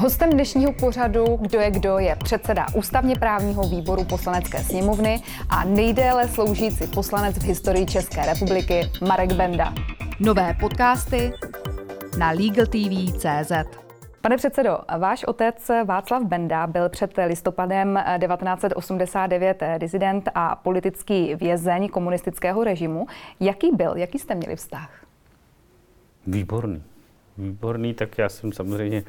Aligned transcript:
Hostem 0.00 0.30
dnešního 0.30 0.72
pořadu 0.72 1.24
Kdo 1.40 1.60
je 1.60 1.70
kdo 1.70 1.98
je 1.98 2.16
předseda 2.16 2.66
ústavně 2.74 3.16
právního 3.16 3.62
výboru 3.62 4.04
poslanecké 4.04 4.58
sněmovny 4.58 5.22
a 5.48 5.64
nejdéle 5.64 6.28
sloužící 6.28 6.86
poslanec 6.86 7.38
v 7.38 7.42
historii 7.42 7.86
České 7.86 8.26
republiky 8.26 8.90
Marek 9.08 9.32
Benda. 9.32 9.74
Nové 10.20 10.56
podcasty 10.60 11.32
na 12.18 12.30
LegalTV.cz 12.30 13.52
Pane 14.20 14.36
předsedo, 14.36 14.78
váš 14.98 15.24
otec 15.24 15.70
Václav 15.84 16.22
Benda 16.22 16.66
byl 16.66 16.88
před 16.88 17.10
listopadem 17.26 17.98
1989 18.20 19.62
dizident 19.78 20.28
a 20.34 20.56
politický 20.56 21.34
vězeň 21.34 21.88
komunistického 21.88 22.64
režimu. 22.64 23.06
Jaký 23.40 23.70
byl? 23.76 23.96
Jaký 23.96 24.18
jste 24.18 24.34
měli 24.34 24.56
vztah? 24.56 25.04
Výborný. 26.26 26.82
Výborný, 27.38 27.94
tak 27.94 28.18
já 28.18 28.28
jsem 28.28 28.52
samozřejmě 28.52 29.04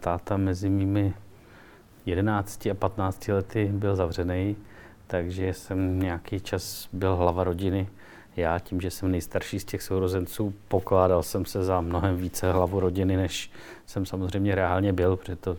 táta 0.00 0.36
mezi 0.36 0.68
mými 0.68 1.14
11 2.06 2.66
a 2.66 2.74
15 2.74 3.28
lety 3.28 3.70
byl 3.72 3.96
zavřený, 3.96 4.56
takže 5.06 5.54
jsem 5.54 6.00
nějaký 6.00 6.40
čas 6.40 6.88
byl 6.92 7.16
hlava 7.16 7.44
rodiny. 7.44 7.88
Já 8.36 8.58
tím, 8.58 8.80
že 8.80 8.90
jsem 8.90 9.10
nejstarší 9.10 9.60
z 9.60 9.64
těch 9.64 9.82
sourozenců, 9.82 10.54
pokládal 10.68 11.22
jsem 11.22 11.44
se 11.44 11.64
za 11.64 11.80
mnohem 11.80 12.16
více 12.16 12.52
hlavu 12.52 12.80
rodiny, 12.80 13.16
než 13.16 13.50
jsem 13.86 14.06
samozřejmě 14.06 14.54
reálně 14.54 14.92
byl, 14.92 15.16
protože 15.16 15.36
to 15.36 15.56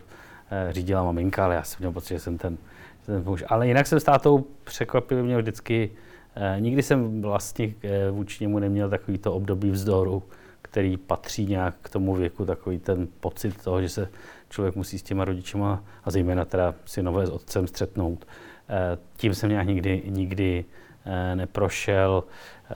eh, 0.51 0.73
řídila 0.73 1.03
maminka, 1.03 1.45
ale 1.45 1.55
já 1.55 1.63
jsem 1.63 1.77
měl 1.79 1.91
pocit, 1.91 2.13
že 2.13 2.19
jsem 2.19 2.37
ten, 2.37 2.57
ten 3.05 3.23
muž. 3.23 3.43
Ale 3.47 3.67
jinak 3.67 3.87
jsem 3.87 3.99
s 3.99 4.03
tátou 4.03 4.45
překvapivě 4.63 5.23
měl 5.23 5.41
vždycky, 5.41 5.91
eh, 6.35 6.55
nikdy 6.59 6.83
jsem 6.83 7.21
vlastně 7.21 7.73
vůči 8.11 8.43
němu 8.43 8.59
neměl 8.59 8.89
takovýto 8.89 9.33
období 9.33 9.71
vzdoru, 9.71 10.23
který 10.61 10.97
patří 10.97 11.45
nějak 11.45 11.75
k 11.81 11.89
tomu 11.89 12.15
věku, 12.15 12.45
takový 12.45 12.79
ten 12.79 13.07
pocit 13.19 13.63
toho, 13.63 13.81
že 13.81 13.89
se 13.89 14.09
člověk 14.49 14.75
musí 14.75 14.99
s 14.99 15.03
těma 15.03 15.25
rodičima 15.25 15.83
a 16.03 16.11
zejména 16.11 16.45
teda 16.45 16.73
synové 16.85 17.27
s 17.27 17.29
otcem 17.29 17.67
střetnout. 17.67 18.27
Eh, 18.69 18.97
tím 19.17 19.35
jsem 19.35 19.49
nějak 19.49 19.67
nikdy, 19.67 20.03
nikdy 20.05 20.65
eh, 21.05 21.35
neprošel 21.35 22.23
eh, 22.69 22.73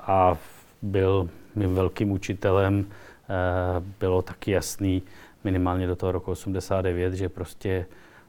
a 0.00 0.38
byl 0.82 1.30
mým 1.54 1.74
velkým 1.74 2.10
učitelem. 2.10 2.86
Bylo 4.00 4.22
taky 4.22 4.50
jasný 4.50 5.02
minimálně 5.44 5.86
do 5.86 5.96
toho 5.96 6.12
roku 6.12 6.30
89, 6.30 7.14
že 7.14 7.28
prostě 7.28 7.86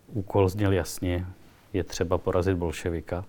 úkol 0.08 0.50
zněl 0.50 0.74
jasně, 0.74 1.26
je 1.74 1.84
třeba 1.84 2.18
porazit 2.18 2.58
bolševika. 2.58 3.26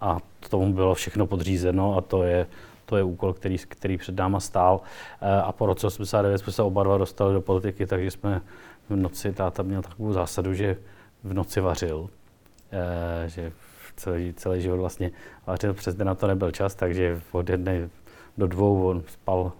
A 0.00 0.18
tomu 0.50 0.72
bylo 0.72 0.94
všechno 0.94 1.26
podřízeno 1.26 1.96
a 1.96 2.00
to 2.00 2.22
je 2.22 2.46
to 2.90 2.96
je 2.96 3.02
úkol, 3.02 3.32
který, 3.32 3.58
který 3.58 3.98
před 3.98 4.16
náma 4.16 4.40
stál. 4.40 4.80
Eh, 5.20 5.42
a 5.42 5.52
po 5.52 5.66
roce 5.66 5.86
89 5.86 6.38
jsme 6.38 6.52
se 6.52 6.62
oba 6.62 6.82
dva 6.82 6.98
dostali 6.98 7.34
do 7.34 7.40
politiky, 7.40 7.86
takže 7.86 8.10
jsme 8.10 8.40
v 8.88 8.96
noci, 8.96 9.32
táta 9.32 9.62
měl 9.62 9.82
takovou 9.82 10.12
zásadu, 10.12 10.54
že 10.54 10.76
v 11.24 11.34
noci 11.34 11.60
vařil, 11.60 12.10
eh, 12.72 13.28
že 13.28 13.52
celý, 13.96 14.34
celý 14.34 14.62
život 14.62 14.76
vlastně 14.76 15.10
vařil, 15.46 15.74
přes 15.74 15.94
den 15.94 16.06
na 16.06 16.14
to 16.14 16.26
nebyl 16.26 16.50
čas, 16.50 16.74
takže 16.74 17.20
od 17.32 17.48
jedné 17.48 17.88
do 18.38 18.46
dvou 18.46 18.88
on 18.88 19.02
spal 19.06 19.52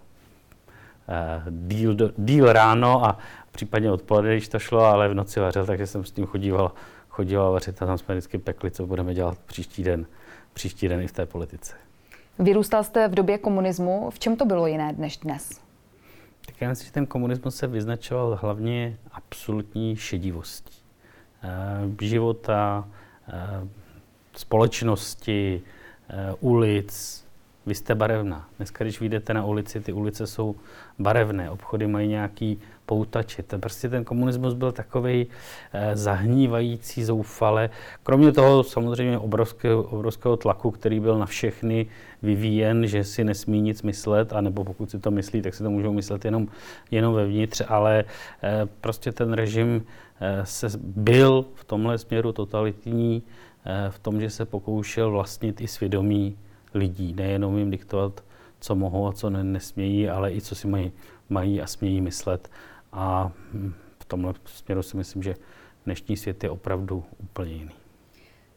eh, 1.09 1.43
díl, 1.49 1.95
díl 2.17 2.53
ráno 2.53 3.05
a 3.05 3.17
případně 3.51 3.91
odpoledne, 3.91 4.31
když 4.31 4.47
to 4.47 4.59
šlo, 4.59 4.79
ale 4.79 5.07
v 5.07 5.13
noci 5.13 5.39
vařil, 5.39 5.65
takže 5.65 5.87
jsem 5.87 6.03
s 6.03 6.11
tím 6.11 6.25
chodíval, 6.25 6.71
chodíval 7.09 7.51
vařit 7.51 7.81
a 7.81 7.85
tam 7.85 7.97
jsme 7.97 8.15
vždycky 8.15 8.37
pekli, 8.37 8.71
co 8.71 8.87
budeme 8.87 9.13
dělat 9.13 9.37
příští 9.45 9.83
den, 9.83 10.05
příští 10.53 10.87
den 10.87 11.01
i 11.01 11.07
v 11.07 11.11
té 11.11 11.25
politice. 11.25 11.90
Vyrůstal 12.41 12.83
jste 12.83 13.07
v 13.07 13.15
době 13.15 13.37
komunismu. 13.37 14.09
V 14.09 14.19
čem 14.19 14.35
to 14.35 14.45
bylo 14.45 14.67
jiné 14.67 14.93
než 14.97 15.17
dnes? 15.17 15.61
Tak 16.45 16.61
já 16.61 16.69
myslím, 16.69 16.85
že 16.85 16.91
ten 16.91 17.05
komunismus 17.05 17.55
se 17.55 17.67
vyznačoval 17.67 18.39
hlavně 18.41 18.97
absolutní 19.11 19.95
šedivostí 19.95 20.83
e, 21.43 22.05
života, 22.05 22.87
e, 23.27 23.67
společnosti, 24.35 25.61
e, 26.09 26.33
ulic. 26.39 27.25
Vy 27.65 27.75
jste 27.75 27.95
barevná. 27.95 28.49
Dneska, 28.57 28.83
když 28.83 28.99
vyjdete 28.99 29.33
na 29.33 29.45
ulici, 29.45 29.81
ty 29.81 29.93
ulice 29.93 30.27
jsou 30.27 30.55
barevné, 30.99 31.49
obchody 31.49 31.87
mají 31.87 32.07
nějaký 32.07 32.59
poutači. 32.85 33.43
Prostě 33.59 33.89
ten 33.89 34.03
komunismus 34.03 34.53
byl 34.53 34.71
takový 34.71 35.27
eh, 35.73 35.97
zahnívající, 35.97 37.03
zoufale. 37.03 37.69
Kromě 38.03 38.31
toho 38.31 38.63
samozřejmě 38.63 39.17
obrovského, 39.17 39.83
obrovského 39.83 40.37
tlaku, 40.37 40.71
který 40.71 40.99
byl 40.99 41.19
na 41.19 41.25
všechny 41.25 41.85
vyvíjen, 42.21 42.87
že 42.87 43.03
si 43.03 43.23
nesmí 43.23 43.61
nic 43.61 43.81
myslet, 43.83 44.33
anebo 44.33 44.63
pokud 44.63 44.91
si 44.91 44.99
to 44.99 45.11
myslí, 45.11 45.41
tak 45.41 45.53
si 45.53 45.63
to 45.63 45.69
můžou 45.69 45.93
myslet 45.93 46.25
jenom, 46.25 46.47
jenom 46.91 47.13
vevnitř, 47.13 47.61
ale 47.67 48.03
eh, 48.43 48.67
prostě 48.81 49.11
ten 49.11 49.33
režim 49.33 49.85
eh, 50.21 50.45
se 50.45 50.67
byl 50.83 51.45
v 51.53 51.63
tomhle 51.63 51.97
směru 51.97 52.31
totalitní, 52.31 53.23
eh, 53.65 53.89
v 53.89 53.99
tom, 53.99 54.21
že 54.21 54.29
se 54.29 54.45
pokoušel 54.45 55.11
vlastnit 55.11 55.61
i 55.61 55.67
svědomí 55.67 56.37
lidí, 56.73 57.13
nejenom 57.13 57.57
jim 57.57 57.71
diktovat, 57.71 58.23
co 58.59 58.75
mohou 58.75 59.07
a 59.07 59.13
co 59.13 59.29
nesmějí, 59.29 60.09
ale 60.09 60.33
i 60.33 60.41
co 60.41 60.55
si 60.55 60.67
mají, 60.67 60.91
mají 61.29 61.61
a 61.61 61.67
smějí 61.67 62.01
myslet. 62.01 62.49
A 62.91 63.31
hm, 63.53 63.73
v 63.99 64.05
tomhle 64.05 64.33
směru 64.45 64.83
si 64.83 64.97
myslím, 64.97 65.23
že 65.23 65.35
dnešní 65.85 66.17
svět 66.17 66.43
je 66.43 66.49
opravdu 66.49 67.03
úplně 67.17 67.51
jiný. 67.51 67.71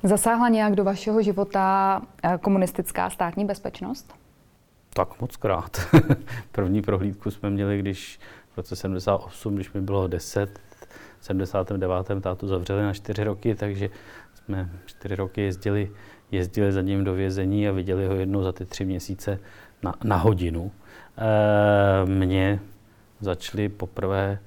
Zasáhla 0.02 0.48
nějak 0.48 0.74
do 0.74 0.84
vašeho 0.84 1.22
života 1.22 2.02
eh, 2.22 2.38
komunistická 2.38 3.10
státní 3.10 3.44
bezpečnost? 3.44 4.14
Tak 4.94 5.20
moc 5.20 5.36
krát. 5.36 5.80
První 6.52 6.82
prohlídku 6.82 7.30
jsme 7.30 7.50
měli, 7.50 7.78
když 7.78 8.20
v 8.52 8.56
roce 8.56 8.76
78, 8.76 9.54
když 9.54 9.72
mi 9.72 9.80
bylo 9.80 10.08
10, 10.08 10.60
v 11.20 11.24
79. 11.24 12.06
tátu 12.20 12.48
zavřeli 12.48 12.82
na 12.82 12.92
čtyři 12.92 13.24
roky, 13.24 13.54
takže 13.54 13.90
jsme 14.34 14.70
čtyři 14.86 15.14
roky 15.14 15.40
jezdili, 15.40 15.90
jezdili 16.30 16.72
za 16.72 16.82
ním 16.82 17.04
do 17.04 17.14
vězení 17.14 17.68
a 17.68 17.72
viděli 17.72 18.06
ho 18.06 18.14
jednou 18.14 18.42
za 18.42 18.52
ty 18.52 18.64
tři 18.64 18.84
měsíce 18.84 19.38
na, 19.82 19.94
na 20.04 20.16
hodinu. 20.16 20.72
E, 21.18 22.06
mě 22.06 22.60
začali 23.20 23.68
poprvé 23.68 24.38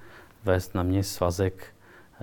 vést 0.44 0.76
na 0.76 0.84
mě 0.84 1.04
svazek 1.04 1.66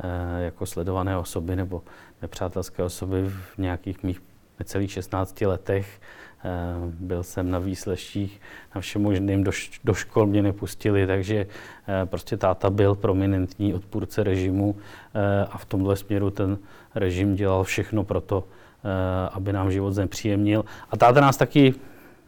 e, 0.02 0.42
jako 0.42 0.66
sledované 0.66 1.18
osoby 1.18 1.56
nebo 1.56 1.82
nepřátelské 2.22 2.82
osoby 2.82 3.24
v 3.28 3.58
nějakých 3.58 4.02
mých 4.02 4.20
necelých 4.58 4.92
16 4.92 5.40
letech. 5.40 6.00
Eh, 6.44 6.50
byl 6.86 7.22
jsem 7.22 7.50
na 7.50 7.58
výsleších, 7.58 8.40
na 8.74 8.80
všem 8.80 9.02
možným, 9.02 9.44
do, 9.44 9.50
do 9.84 9.94
škol 9.94 10.26
mě 10.26 10.42
nepustili, 10.42 11.06
takže 11.06 11.46
prostě 12.04 12.36
táta 12.36 12.70
byl 12.70 12.94
prominentní 12.94 13.74
odpůrce 13.74 14.24
režimu 14.24 14.76
a 15.50 15.58
v 15.58 15.64
tomhle 15.64 15.96
směru 15.96 16.30
ten 16.30 16.58
režim 16.94 17.34
dělal 17.34 17.64
všechno 17.64 18.04
pro 18.04 18.20
to, 18.20 18.44
aby 19.32 19.52
nám 19.52 19.70
život 19.70 19.90
znepříjemnil. 19.90 20.64
A 20.90 20.96
táta 20.96 21.20
nás 21.20 21.36
taky 21.36 21.74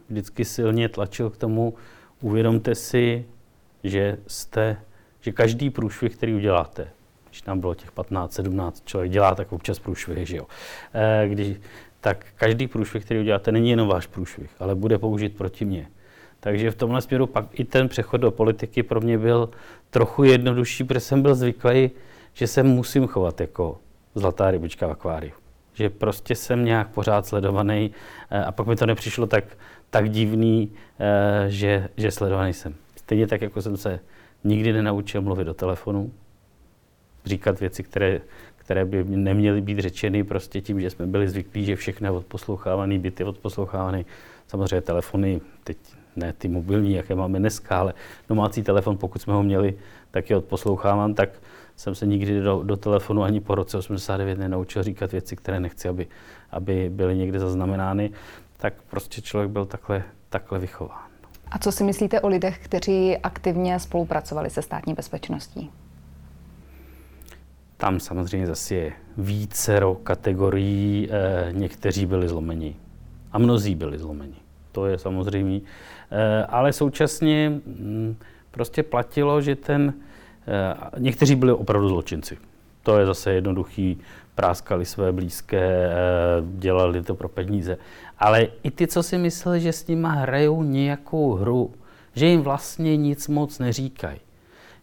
vždycky 0.09 0.45
silně 0.45 0.89
tlačil 0.89 1.29
k 1.29 1.37
tomu, 1.37 1.73
uvědomte 2.21 2.75
si, 2.75 3.25
že 3.83 4.17
jste, 4.27 4.77
že 5.21 5.31
každý 5.31 5.69
průšvih, 5.69 6.15
který 6.15 6.33
uděláte, 6.35 6.87
když 7.29 7.41
tam 7.41 7.59
bylo 7.59 7.75
těch 7.75 7.91
15, 7.91 8.33
17 8.33 8.83
člověk 8.85 9.11
dělá 9.11 9.35
tak 9.35 9.51
občas 9.53 9.79
průšvih, 9.79 10.27
že 10.27 10.37
jo. 10.37 10.45
E, 10.93 11.27
když, 11.27 11.57
tak 12.01 12.25
každý 12.35 12.67
průšvih, 12.67 13.05
který 13.05 13.19
uděláte, 13.19 13.51
není 13.51 13.69
jenom 13.69 13.87
váš 13.87 14.07
průšvih, 14.07 14.49
ale 14.59 14.75
bude 14.75 14.97
použit 14.97 15.37
proti 15.37 15.65
mně. 15.65 15.87
Takže 16.39 16.71
v 16.71 16.75
tomhle 16.75 17.01
směru 17.01 17.27
pak 17.27 17.59
i 17.59 17.63
ten 17.63 17.89
přechod 17.89 18.17
do 18.17 18.31
politiky 18.31 18.83
pro 18.83 19.01
mě 19.01 19.17
byl 19.17 19.49
trochu 19.89 20.23
jednodušší, 20.23 20.83
protože 20.83 20.99
jsem 20.99 21.21
byl 21.21 21.35
zvyklý, 21.35 21.91
že 22.33 22.47
se 22.47 22.63
musím 22.63 23.07
chovat 23.07 23.41
jako 23.41 23.79
zlatá 24.15 24.51
rybička 24.51 24.87
v 24.87 24.91
akváriu. 24.91 25.33
Že 25.77 25.89
prostě 25.89 26.35
jsem 26.35 26.65
nějak 26.65 26.87
pořád 26.87 27.25
sledovaný 27.25 27.91
eh, 28.29 28.43
a 28.43 28.51
pak 28.51 28.67
mi 28.67 28.75
to 28.75 28.85
nepřišlo 28.85 29.27
tak, 29.27 29.43
tak 29.89 30.09
divný, 30.09 30.71
eh, 30.99 31.49
že, 31.49 31.89
že 31.97 32.11
sledovaný 32.11 32.53
jsem. 32.53 32.75
Stejně 32.95 33.27
tak, 33.27 33.41
jako 33.41 33.61
jsem 33.61 33.77
se 33.77 33.99
nikdy 34.43 34.73
nenaučil 34.73 35.21
mluvit 35.21 35.43
do 35.43 35.53
telefonu, 35.53 36.11
říkat 37.25 37.59
věci, 37.59 37.83
které, 37.83 38.21
které 38.55 38.85
by 38.85 39.03
neměly 39.03 39.61
být 39.61 39.79
řečeny 39.79 40.23
prostě 40.23 40.61
tím, 40.61 40.81
že 40.81 40.89
jsme 40.89 41.07
byli 41.07 41.29
zvyklí, 41.29 41.65
že 41.65 41.75
všechno 41.75 42.07
je 42.07 42.11
odposlouchávaný, 42.11 42.99
byty 42.99 43.23
odposlouchávaný. 43.23 44.05
Samozřejmě 44.47 44.81
telefony, 44.81 45.41
teď 45.63 45.77
ne 46.15 46.33
ty 46.33 46.47
mobilní, 46.47 46.93
jaké 46.93 47.15
máme 47.15 47.39
dneska, 47.39 47.79
ale 47.79 47.93
domácí 48.29 48.63
telefon, 48.63 48.97
pokud 48.97 49.21
jsme 49.21 49.33
ho 49.33 49.43
měli, 49.43 49.77
tak 50.11 50.29
je 50.29 50.37
odposloucháván, 50.37 51.13
tak 51.13 51.29
jsem 51.77 51.95
se 51.95 52.05
nikdy 52.05 52.41
do, 52.41 52.63
do 52.63 52.77
telefonu 52.77 53.23
ani 53.23 53.41
po 53.41 53.55
roce 53.55 53.77
89 53.77 54.39
nenaučil 54.39 54.83
říkat 54.83 55.11
věci, 55.11 55.35
které 55.35 55.59
nechci, 55.59 55.89
aby, 55.89 56.07
aby 56.51 56.89
byly 56.89 57.17
někde 57.17 57.39
zaznamenány. 57.39 58.11
Tak 58.57 58.73
prostě 58.89 59.21
člověk 59.21 59.51
byl 59.51 59.65
takhle, 59.65 60.03
takhle 60.29 60.59
vychován. 60.59 61.07
A 61.51 61.59
co 61.59 61.71
si 61.71 61.83
myslíte 61.83 62.21
o 62.21 62.27
lidech, 62.27 62.59
kteří 62.63 63.17
aktivně 63.17 63.79
spolupracovali 63.79 64.49
se 64.49 64.61
státní 64.61 64.93
bezpečností? 64.93 65.71
Tam 67.77 67.99
samozřejmě 67.99 68.47
zase 68.47 68.75
je 68.75 68.93
vícero 69.17 69.95
kategorií. 69.95 71.09
Eh, 71.11 71.51
někteří 71.51 72.05
byli 72.05 72.27
zlomeni 72.27 72.75
a 73.31 73.37
mnozí 73.37 73.75
byli 73.75 73.99
zlomeni. 73.99 74.35
To 74.71 74.85
je 74.85 74.97
samozřejmě. 74.97 75.61
Eh, 76.11 76.45
ale 76.45 76.73
současně 76.73 77.49
hm, 77.49 78.15
prostě 78.51 78.83
platilo, 78.83 79.41
že 79.41 79.55
ten 79.55 79.93
někteří 80.97 81.35
byli 81.35 81.53
opravdu 81.53 81.89
zločinci. 81.89 82.37
To 82.83 82.99
je 82.99 83.05
zase 83.05 83.33
jednoduchý, 83.33 83.97
práskali 84.35 84.85
své 84.85 85.11
blízké, 85.11 85.89
dělali 86.41 87.03
to 87.03 87.15
pro 87.15 87.29
peníze. 87.29 87.77
Ale 88.19 88.47
i 88.63 88.71
ty, 88.71 88.87
co 88.87 89.03
si 89.03 89.17
mysleli, 89.17 89.61
že 89.61 89.73
s 89.73 89.87
nima 89.87 90.09
hrajou 90.09 90.63
nějakou 90.63 91.33
hru, 91.33 91.73
že 92.15 92.25
jim 92.25 92.41
vlastně 92.41 92.97
nic 92.97 93.27
moc 93.27 93.59
neříkají. 93.59 94.19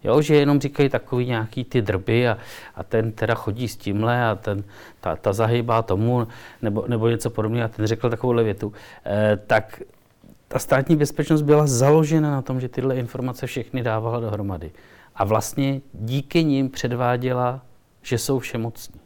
Jo, 0.04 0.22
že 0.22 0.36
jenom 0.36 0.60
říkají 0.60 0.88
takový 0.88 1.26
nějaký 1.26 1.64
ty 1.64 1.82
drby 1.82 2.28
a, 2.28 2.38
a 2.74 2.82
ten 2.82 3.12
teda 3.12 3.34
chodí 3.34 3.68
s 3.68 3.76
tímhle 3.76 4.26
a 4.26 4.34
ten, 4.34 4.64
ta, 5.00 5.16
ta 5.16 5.32
zahybá 5.32 5.82
tomu 5.82 6.28
nebo, 6.62 6.84
nebo 6.88 7.08
něco 7.08 7.30
podobného 7.30 7.64
a 7.64 7.68
ten 7.68 7.86
řekl 7.86 8.10
takovouhle 8.10 8.44
větu, 8.44 8.72
e, 9.06 9.36
tak 9.46 9.82
ta 10.48 10.58
státní 10.58 10.96
bezpečnost 10.96 11.42
byla 11.42 11.66
založena 11.66 12.30
na 12.30 12.42
tom, 12.42 12.60
že 12.60 12.68
tyhle 12.68 12.96
informace 12.96 13.46
všechny 13.46 13.82
dávala 13.82 14.20
dohromady. 14.20 14.70
A 15.14 15.24
vlastně 15.24 15.80
díky 15.92 16.44
nim 16.44 16.70
předváděla, 16.70 17.66
že 18.02 18.18
jsou 18.18 18.38
všemocní. 18.38 19.00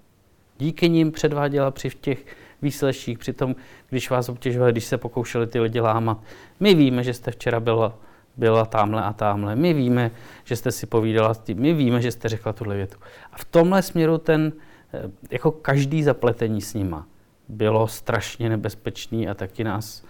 Díky 0.58 0.88
nim 0.88 1.12
předváděla 1.12 1.70
při 1.70 1.90
těch 2.00 2.26
výsleších, 2.62 3.18
při 3.18 3.32
tom, 3.32 3.56
když 3.88 4.10
vás 4.10 4.28
obtěžovali, 4.28 4.72
když 4.72 4.84
se 4.84 4.98
pokoušeli 4.98 5.46
ty 5.46 5.60
lidi 5.60 5.80
lámat. 5.80 6.18
My 6.60 6.74
víme, 6.74 7.02
že 7.02 7.14
jste 7.14 7.30
včera 7.30 7.60
byla 7.60 7.98
byla 8.38 8.64
tamhle 8.64 9.02
a 9.02 9.12
tamhle. 9.12 9.56
My 9.56 9.74
víme, 9.74 10.10
že 10.44 10.56
jste 10.56 10.72
si 10.72 10.86
povídala 10.86 11.34
s 11.34 11.38
tím, 11.38 11.58
my 11.58 11.72
víme, 11.72 12.02
že 12.02 12.12
jste 12.12 12.28
řekla 12.28 12.52
tuhle 12.52 12.76
větu. 12.76 12.98
A 13.32 13.38
v 13.38 13.44
tomhle 13.44 13.82
směru 13.82 14.18
ten, 14.18 14.52
eh, 14.92 15.10
jako 15.30 15.50
každý 15.50 16.02
zapletení 16.02 16.60
s 16.60 16.74
nima, 16.74 17.06
bylo 17.48 17.88
strašně 17.88 18.48
nebezpečný 18.48 19.28
a 19.28 19.34
taky 19.34 19.64
nás 19.64 20.04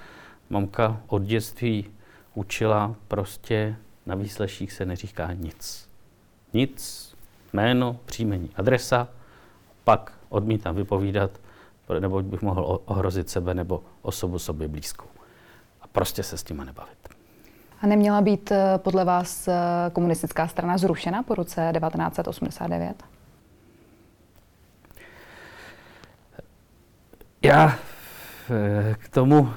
mamka 0.50 1.00
od 1.06 1.22
dětství 1.22 1.86
učila 2.34 2.94
prostě 3.08 3.76
na 4.06 4.14
výsleších 4.14 4.72
se 4.72 4.86
neříká 4.86 5.32
nic. 5.32 5.87
Nic, 6.52 7.08
jméno, 7.52 8.00
příjmení, 8.04 8.50
adresa, 8.56 9.08
pak 9.84 10.12
odmítám 10.28 10.74
vypovídat, 10.74 11.30
nebo 12.00 12.22
bych 12.22 12.42
mohl 12.42 12.80
ohrozit 12.84 13.30
sebe 13.30 13.54
nebo 13.54 13.82
osobu 14.02 14.38
sobě 14.38 14.68
blízkou. 14.68 15.06
A 15.80 15.86
prostě 15.86 16.22
se 16.22 16.36
s 16.36 16.42
tím 16.42 16.56
nebavit. 16.56 17.08
A 17.80 17.86
neměla 17.86 18.20
být 18.20 18.52
eh, 18.52 18.78
podle 18.78 19.04
vás 19.04 19.48
eh, 19.48 19.54
komunistická 19.92 20.48
strana 20.48 20.78
zrušena 20.78 21.22
po 21.22 21.34
roce 21.34 21.72
1989? 21.78 23.02
Já 27.42 27.78
eh, 28.50 28.96
k 28.98 29.08
tomu 29.08 29.48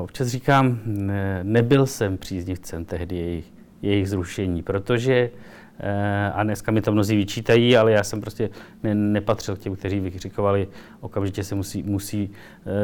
občas 0.00 0.28
říkám, 0.28 0.78
nebyl 1.42 1.86
jsem 1.86 2.18
příznivcem 2.18 2.84
tehdy 2.84 3.16
jejich, 3.16 3.52
jejich 3.82 4.08
zrušení, 4.08 4.62
protože, 4.62 5.30
a 6.34 6.42
dneska 6.42 6.72
mi 6.72 6.82
to 6.82 6.92
mnozí 6.92 7.16
vyčítají, 7.16 7.76
ale 7.76 7.92
já 7.92 8.04
jsem 8.04 8.20
prostě 8.20 8.50
ne, 8.82 8.94
nepatřil 8.94 9.56
k 9.56 9.58
těm, 9.58 9.76
kteří 9.76 10.00
vykřikovali, 10.00 10.68
okamžitě 11.00 11.44
se 11.44 11.54
musí, 11.54 11.82
musí 11.82 12.30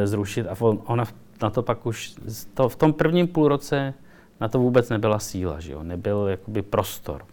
zrušit. 0.04 0.46
A 0.46 0.56
on, 0.60 0.82
ona 0.86 1.04
na 1.42 1.50
to 1.50 1.62
pak 1.62 1.86
už, 1.86 2.14
to, 2.54 2.68
v 2.68 2.76
tom 2.76 2.92
prvním 2.92 3.28
půlroce 3.28 3.94
na 4.40 4.48
to 4.48 4.58
vůbec 4.58 4.88
nebyla 4.88 5.18
síla, 5.18 5.60
že 5.60 5.72
jo? 5.72 5.82
nebyl 5.82 6.26
jakoby 6.28 6.62
prostor. 6.62 7.24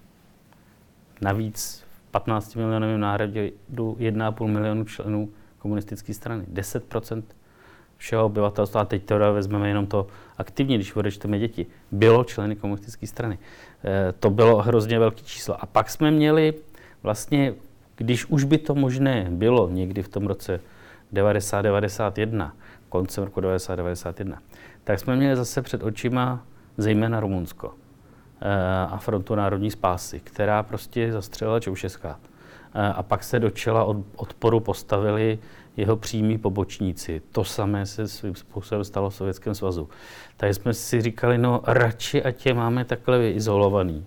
Navíc 1.22 1.84
v 2.08 2.12
15 2.12 2.56
milionovém 2.56 3.00
národě 3.00 3.52
1,5 3.74 4.48
milionu 4.48 4.84
členů 4.84 5.30
komunistické 5.60 6.14
strany. 6.14 6.44
10% 6.54 7.24
všeho 7.98 8.26
obyvatelstva, 8.26 8.82
a 8.82 8.86
teď 8.86 9.04
teda 9.04 9.32
vezmeme 9.32 9.68
jenom 9.68 9.88
to 9.88 10.08
aktivně, 10.38 10.76
když 10.76 10.96
odečteme 10.96 11.40
děti, 11.40 11.66
bylo 11.92 12.24
členy 12.24 12.56
komunistické 12.56 13.08
strany. 13.08 13.40
E, 13.84 14.12
to 14.12 14.30
bylo 14.30 14.62
hrozně 14.62 15.00
velké 15.00 15.22
číslo. 15.22 15.64
A 15.64 15.66
pak 15.66 15.90
jsme 15.90 16.12
měli 16.12 16.54
vlastně, 17.04 17.54
když 17.96 18.26
už 18.26 18.44
by 18.44 18.58
to 18.58 18.76
možné 18.76 19.28
bylo 19.30 19.70
někdy 19.70 20.04
v 20.04 20.10
tom 20.10 20.28
roce 20.28 20.60
90-91, 21.14 22.52
koncem 22.90 23.24
roku 23.24 23.42
90-91, 23.42 24.38
tak 24.84 25.00
jsme 25.00 25.16
měli 25.16 25.36
zase 25.36 25.62
před 25.62 25.84
očima 25.84 26.46
zejména 26.78 27.20
Rumunsko 27.20 27.74
eh, 28.42 28.88
a 28.90 28.98
Frontu 28.98 29.36
národní 29.36 29.72
spásy, 29.72 30.20
která 30.20 30.64
prostě 30.64 31.12
zastřelila 31.12 31.60
Čaušeská. 31.60 32.20
A 32.96 33.04
pak 33.04 33.24
se 33.24 33.40
do 33.40 33.50
čela 33.50 33.84
od, 33.84 33.98
odporu 34.16 34.60
postavili 34.60 35.40
jeho 35.78 35.98
přímí 35.98 36.38
pobočníci. 36.38 37.22
To 37.32 37.44
samé 37.44 37.86
se 37.86 38.08
svým 38.08 38.36
způsobem 38.36 38.84
stalo 38.84 39.10
v 39.10 39.16
Sovětském 39.16 39.56
svazu. 39.56 39.90
Takže 40.38 40.54
jsme 40.54 40.74
si 40.74 41.02
říkali, 41.02 41.38
no 41.38 41.62
radši, 41.64 42.24
ať 42.24 42.46
je 42.46 42.54
máme 42.54 42.86
takhle 42.86 43.32
izolovaný. 43.32 44.06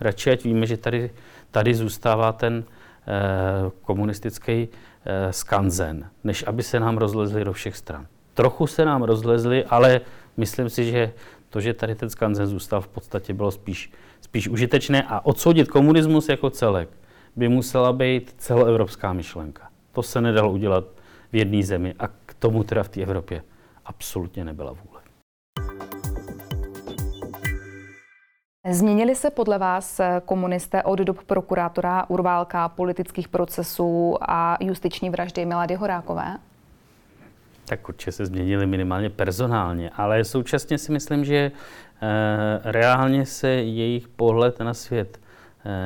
Radši, 0.00 0.30
ať 0.30 0.44
víme, 0.44 0.66
že 0.66 0.76
tady, 0.76 1.10
tady 1.50 1.74
zůstává 1.74 2.32
ten 2.32 2.64
eh, 2.64 3.70
komunistický 3.82 4.68
eh, 5.04 5.32
skanzen, 5.32 6.10
než 6.24 6.44
aby 6.46 6.62
se 6.62 6.80
nám 6.80 6.98
rozlezli 6.98 7.44
do 7.44 7.52
všech 7.52 7.76
stran. 7.76 8.06
Trochu 8.34 8.66
se 8.66 8.84
nám 8.84 9.02
rozlezli, 9.02 9.64
ale 9.64 10.00
myslím 10.36 10.68
si, 10.68 10.90
že 10.90 11.12
to, 11.50 11.60
že 11.60 11.74
tady 11.74 11.94
ten 11.94 12.10
skanzen 12.10 12.46
zůstal, 12.46 12.80
v 12.80 12.88
podstatě 12.88 13.34
bylo 13.34 13.50
spíš, 13.50 13.92
spíš 14.20 14.48
užitečné 14.48 15.02
a 15.02 15.26
odsoudit 15.26 15.68
komunismus 15.68 16.28
jako 16.28 16.50
celek 16.50 16.88
by 17.36 17.48
musela 17.48 17.92
být 17.92 18.34
celoevropská 18.38 19.12
myšlenka. 19.12 19.68
To 19.92 20.02
se 20.02 20.20
nedalo 20.20 20.52
udělat 20.52 20.84
v 21.32 21.36
jedné 21.36 21.62
zemi 21.62 21.94
a 21.98 22.08
k 22.08 22.34
tomu 22.38 22.64
teda 22.64 22.82
v 22.82 22.88
té 22.88 23.02
Evropě 23.02 23.42
absolutně 23.84 24.44
nebyla 24.44 24.72
vůle. 24.72 25.00
Změnili 28.70 29.14
se 29.14 29.30
podle 29.30 29.58
vás 29.58 30.00
komunisté 30.24 30.82
od 30.82 30.98
dob 30.98 31.22
prokurátora 31.22 32.10
Urválka, 32.10 32.68
politických 32.68 33.28
procesů 33.28 34.16
a 34.20 34.56
justiční 34.60 35.10
vraždy 35.10 35.44
Milady 35.44 35.74
Horákové? 35.74 36.36
Tak 37.66 37.88
určitě 37.88 38.12
se 38.12 38.26
změnili 38.26 38.66
minimálně 38.66 39.10
personálně, 39.10 39.90
ale 39.90 40.24
současně 40.24 40.78
si 40.78 40.92
myslím, 40.92 41.24
že 41.24 41.52
eh, 42.02 42.60
reálně 42.64 43.26
se 43.26 43.48
jejich 43.48 44.08
pohled 44.08 44.60
na 44.60 44.74
svět 44.74 45.20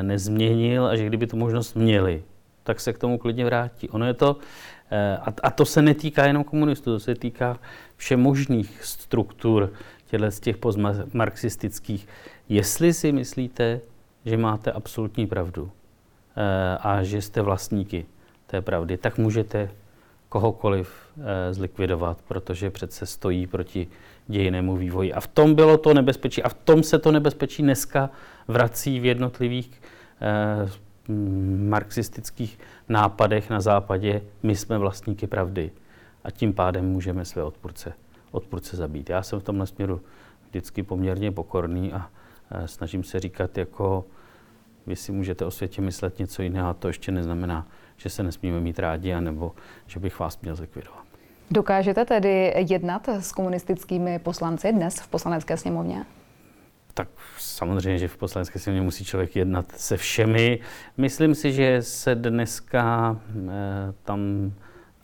nezměnil 0.02 0.86
a 0.86 0.96
že 0.96 1.06
kdyby 1.06 1.26
tu 1.26 1.36
možnost 1.36 1.74
měli, 1.74 2.22
tak 2.62 2.80
se 2.80 2.92
k 2.92 2.98
tomu 2.98 3.18
klidně 3.18 3.44
vrátí. 3.44 3.88
Ono 3.88 4.06
je 4.06 4.14
to, 4.14 4.36
eh, 4.90 5.18
a 5.42 5.50
to 5.50 5.64
se 5.64 5.82
netýká 5.82 6.26
jenom 6.26 6.44
komunistů, 6.44 6.92
to 6.92 7.00
se 7.00 7.14
týká 7.14 7.58
všemožných 7.96 8.84
struktur 8.84 9.72
těchto 10.06 10.30
z 10.30 10.40
těch 10.40 10.56
postmarxistických. 10.56 12.08
Jestli 12.48 12.92
si 12.92 13.12
myslíte, 13.12 13.80
že 14.24 14.36
máte 14.36 14.72
absolutní 14.72 15.26
pravdu 15.26 15.70
a 16.80 17.02
že 17.02 17.22
jste 17.22 17.42
vlastníky 17.42 18.06
té 18.46 18.60
pravdy, 18.60 18.96
tak 18.96 19.18
můžete 19.18 19.70
kohokoliv 20.28 20.88
eh, 20.88 21.07
zlikvidovat, 21.50 22.18
protože 22.28 22.70
přece 22.70 23.06
stojí 23.06 23.46
proti 23.46 23.88
dějinému 24.28 24.76
vývoji. 24.76 25.12
A 25.12 25.20
v 25.20 25.26
tom 25.26 25.54
bylo 25.54 25.78
to 25.78 25.94
nebezpečí 25.94 26.42
a 26.42 26.48
v 26.48 26.54
tom 26.54 26.82
se 26.82 26.98
to 26.98 27.12
nebezpečí 27.12 27.62
dneska 27.62 28.10
vrací 28.48 29.00
v 29.00 29.04
jednotlivých 29.04 29.82
eh, 30.20 30.70
marxistických 31.68 32.58
nápadech 32.88 33.50
na 33.50 33.60
západě. 33.60 34.22
My 34.42 34.56
jsme 34.56 34.78
vlastníky 34.78 35.26
pravdy 35.26 35.70
a 36.24 36.30
tím 36.30 36.52
pádem 36.52 36.84
můžeme 36.84 37.24
své 37.24 37.42
odpůrce, 37.42 37.92
odpůrce 38.30 38.76
zabít. 38.76 39.10
Já 39.10 39.22
jsem 39.22 39.40
v 39.40 39.44
tomhle 39.44 39.66
směru 39.66 40.00
vždycky 40.48 40.82
poměrně 40.82 41.32
pokorný 41.32 41.92
a 41.92 42.10
eh, 42.50 42.68
snažím 42.68 43.04
se 43.04 43.20
říkat 43.20 43.58
jako 43.58 44.04
vy 44.86 44.96
si 44.96 45.12
můžete 45.12 45.44
o 45.44 45.50
světě 45.50 45.82
myslet 45.82 46.18
něco 46.18 46.42
jiného 46.42 46.68
a 46.68 46.74
to 46.74 46.88
ještě 46.88 47.12
neznamená, 47.12 47.66
že 47.96 48.08
se 48.10 48.22
nesmíme 48.22 48.60
mít 48.60 48.78
rádi, 48.78 49.12
anebo 49.12 49.54
že 49.86 50.00
bych 50.00 50.18
vás 50.18 50.40
měl 50.40 50.54
zlikvidovat. 50.54 51.07
Dokážete 51.50 52.04
tedy 52.04 52.54
jednat 52.56 53.08
s 53.08 53.32
komunistickými 53.32 54.18
poslanci 54.18 54.72
dnes 54.72 55.00
v 55.00 55.08
poslanecké 55.08 55.56
sněmovně? 55.56 56.04
Tak 56.94 57.08
samozřejmě, 57.38 57.98
že 57.98 58.08
v 58.08 58.16
poslanecké 58.16 58.58
sněmovně 58.58 58.82
musí 58.82 59.04
člověk 59.04 59.36
jednat 59.36 59.72
se 59.76 59.96
všemi. 59.96 60.60
Myslím 60.96 61.34
si, 61.34 61.52
že 61.52 61.82
se 61.82 62.14
dneska 62.14 63.16
eh, 63.30 63.50
tam 64.02 64.52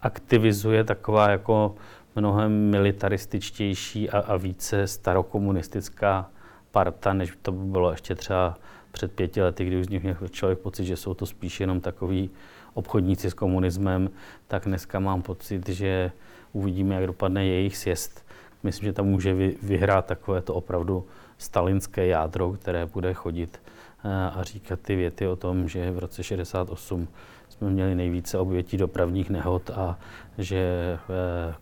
aktivizuje 0.02 0.84
taková 0.84 1.30
jako 1.30 1.74
mnohem 2.16 2.70
militarističtější 2.70 4.10
a, 4.10 4.18
a 4.18 4.36
více 4.36 4.86
starokomunistická 4.86 6.30
parta, 6.70 7.12
než 7.12 7.38
to 7.42 7.52
by 7.52 7.64
bylo 7.64 7.90
ještě 7.90 8.14
třeba 8.14 8.54
před 8.92 9.12
pěti 9.12 9.42
lety, 9.42 9.64
kdy 9.64 9.76
už 9.76 9.86
z 9.86 9.88
nich 9.88 10.02
měl 10.02 10.16
člověk 10.30 10.58
pocit, 10.58 10.84
že 10.84 10.96
jsou 10.96 11.14
to 11.14 11.26
spíš 11.26 11.60
jenom 11.60 11.80
takový 11.80 12.30
obchodníci 12.74 13.30
s 13.30 13.34
komunismem, 13.34 14.10
tak 14.48 14.64
dneska 14.64 15.00
mám 15.00 15.22
pocit, 15.22 15.68
že 15.68 16.12
uvidíme, 16.54 16.94
jak 16.94 17.06
dopadne 17.06 17.46
jejich 17.46 17.76
sjezd. 17.76 18.24
Myslím, 18.62 18.86
že 18.86 18.92
tam 18.92 19.06
může 19.06 19.34
vyhrát 19.62 20.06
takové 20.06 20.42
to 20.42 20.54
opravdu 20.54 21.06
stalinské 21.38 22.06
jádro, 22.06 22.52
které 22.52 22.86
bude 22.86 23.14
chodit 23.14 23.60
eh, 24.04 24.30
a 24.34 24.42
říkat 24.42 24.80
ty 24.80 24.96
věty 24.96 25.26
o 25.26 25.36
tom, 25.36 25.68
že 25.68 25.90
v 25.90 25.98
roce 25.98 26.22
68 26.22 27.08
jsme 27.48 27.70
měli 27.70 27.94
nejvíce 27.94 28.38
obětí 28.38 28.76
dopravních 28.76 29.30
nehod 29.30 29.70
a 29.70 29.98
že 30.38 30.58
eh, 30.58 31.54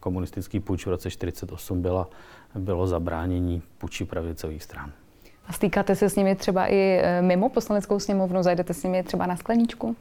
komunistický 0.00 0.60
půjč 0.60 0.86
v 0.86 0.90
roce 0.90 1.10
48 1.10 1.82
byla, 1.82 2.08
bylo 2.54 2.86
zabránění 2.86 3.62
půjči 3.78 4.04
pravicových 4.04 4.62
stran. 4.62 4.92
A 5.46 5.52
stýkáte 5.52 5.96
se 5.96 6.08
s 6.08 6.16
nimi 6.16 6.34
třeba 6.34 6.66
i 6.66 6.76
eh, 6.76 7.22
mimo 7.22 7.48
poslaneckou 7.48 7.98
sněmovnu? 7.98 8.42
Zajdete 8.42 8.74
s 8.74 8.82
nimi 8.82 9.02
třeba 9.02 9.26
na 9.26 9.36
skleničku? 9.36 9.96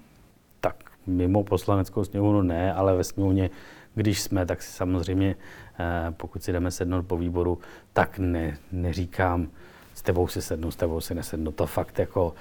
Tak 0.62 0.75
mimo 1.08 1.44
poslaneckou 1.44 2.03
sněmovnu 2.03 2.41
ne, 2.41 2.74
ale 2.74 2.96
ve 2.96 3.03
sněmovně, 3.03 3.50
když 3.96 4.22
jsme, 4.22 4.46
tak 4.46 4.62
si 4.62 4.72
samozřejmě, 4.72 5.36
eh, 5.79 6.12
pokud 6.12 6.43
si 6.43 6.51
jdeme 6.51 6.72
sednout 6.72 7.08
po 7.08 7.17
výboru, 7.17 7.60
tak 7.93 8.19
ne, 8.19 8.58
neříkám, 8.72 9.48
s 9.96 10.01
tebou 10.01 10.27
si 10.27 10.41
sednu, 10.41 10.72
s 10.72 10.75
tebou 10.75 11.01
si 11.01 11.15
nesednu. 11.15 11.51
To 11.51 11.65
fakt 11.65 12.00
jako 12.00 12.34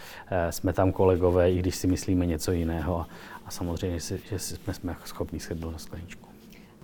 jsme 0.50 0.72
tam 0.72 0.92
kolegové, 0.92 1.52
i 1.52 1.58
když 1.58 1.76
si 1.76 1.86
myslíme 1.86 2.26
něco 2.26 2.52
jiného. 2.52 3.06
A 3.46 3.50
samozřejmě, 3.50 4.00
že 4.00 4.38
jsme, 4.38 4.74
jsme 4.74 4.96
schopni 5.04 5.40
sednout 5.40 5.70
na 5.70 5.78
skleničku. 5.78 6.28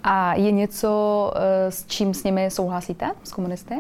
A 0.03 0.35
je 0.35 0.51
něco, 0.51 1.33
s 1.69 1.87
čím 1.87 2.15
s 2.15 2.25
nimi 2.25 2.51
souhlasíte, 2.51 3.11
s 3.25 3.33
komunisty? 3.33 3.75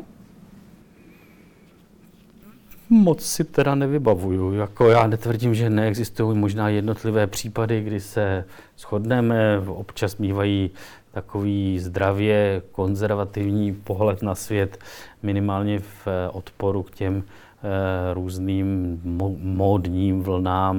Moc 2.90 3.20
si 3.20 3.44
teda 3.44 3.74
nevybavuju. 3.74 4.52
Jako 4.52 4.88
já 4.88 5.06
netvrdím, 5.06 5.54
že 5.54 5.70
neexistují 5.70 6.38
možná 6.38 6.68
jednotlivé 6.68 7.26
případy, 7.26 7.82
kdy 7.82 8.00
se 8.00 8.44
shodneme, 8.78 9.62
občas 9.66 10.16
mývají 10.16 10.70
takový 11.12 11.78
zdravě 11.78 12.62
konzervativní 12.72 13.74
pohled 13.74 14.22
na 14.22 14.34
svět, 14.34 14.78
minimálně 15.22 15.78
v 15.78 16.08
odporu 16.32 16.82
k 16.82 16.90
těm 16.90 17.22
eh, 17.22 18.14
různým 18.14 19.00
módním 19.42 20.22
vlnám 20.22 20.76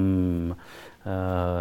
Eh, 0.50 0.85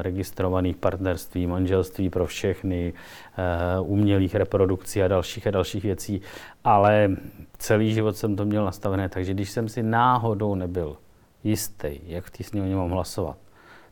registrovaných 0.02 0.76
partnerství, 0.76 1.48
manželství 1.48 2.10
pro 2.10 2.26
všechny, 2.26 2.94
eh, 2.94 3.80
umělých 3.80 4.36
reprodukcí 4.36 5.04
a 5.04 5.08
dalších 5.08 5.48
a 5.48 5.52
dalších 5.52 5.84
věcí. 5.84 6.22
Ale 6.64 7.10
celý 7.58 7.94
život 7.94 8.18
jsem 8.18 8.36
to 8.36 8.46
měl 8.46 8.66
nastavené, 8.66 9.10
takže 9.10 9.34
když 9.34 9.50
jsem 9.50 9.70
si 9.70 9.84
náhodou 9.84 10.56
nebyl 10.56 10.98
jistý, 11.44 12.00
jak 12.04 12.26
v 12.26 12.32
té 12.32 12.44
sněmovně 12.44 12.76
mám 12.76 12.90
hlasovat, 12.90 13.38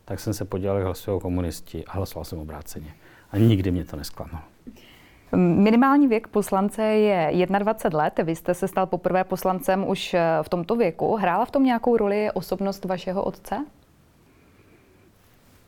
tak 0.06 0.20
jsem 0.20 0.34
se 0.34 0.46
podělal, 0.46 0.78
jak 0.78 0.86
hlasují 0.86 1.22
komunisti 1.22 1.86
a 1.86 1.94
hlasoval 1.94 2.26
jsem 2.26 2.40
obráceně. 2.40 2.94
A 3.32 3.38
nikdy 3.38 3.72
mě 3.72 3.86
to 3.86 3.98
nesklamalo. 3.98 4.44
Minimální 5.36 6.08
věk 6.08 6.28
poslance 6.28 6.84
je 6.84 7.48
21 7.48 8.04
let. 8.04 8.20
Vy 8.24 8.36
jste 8.36 8.54
se 8.54 8.68
stal 8.68 8.86
poprvé 8.86 9.24
poslancem 9.24 9.88
už 9.88 10.14
eh, 10.14 10.22
v 10.42 10.50
tomto 10.50 10.76
věku. 10.76 11.16
Hrála 11.16 11.46
v 11.46 11.52
tom 11.52 11.64
nějakou 11.64 11.98
roli 11.98 12.32
osobnost 12.34 12.86
vašeho 12.86 13.24
otce? 13.24 13.66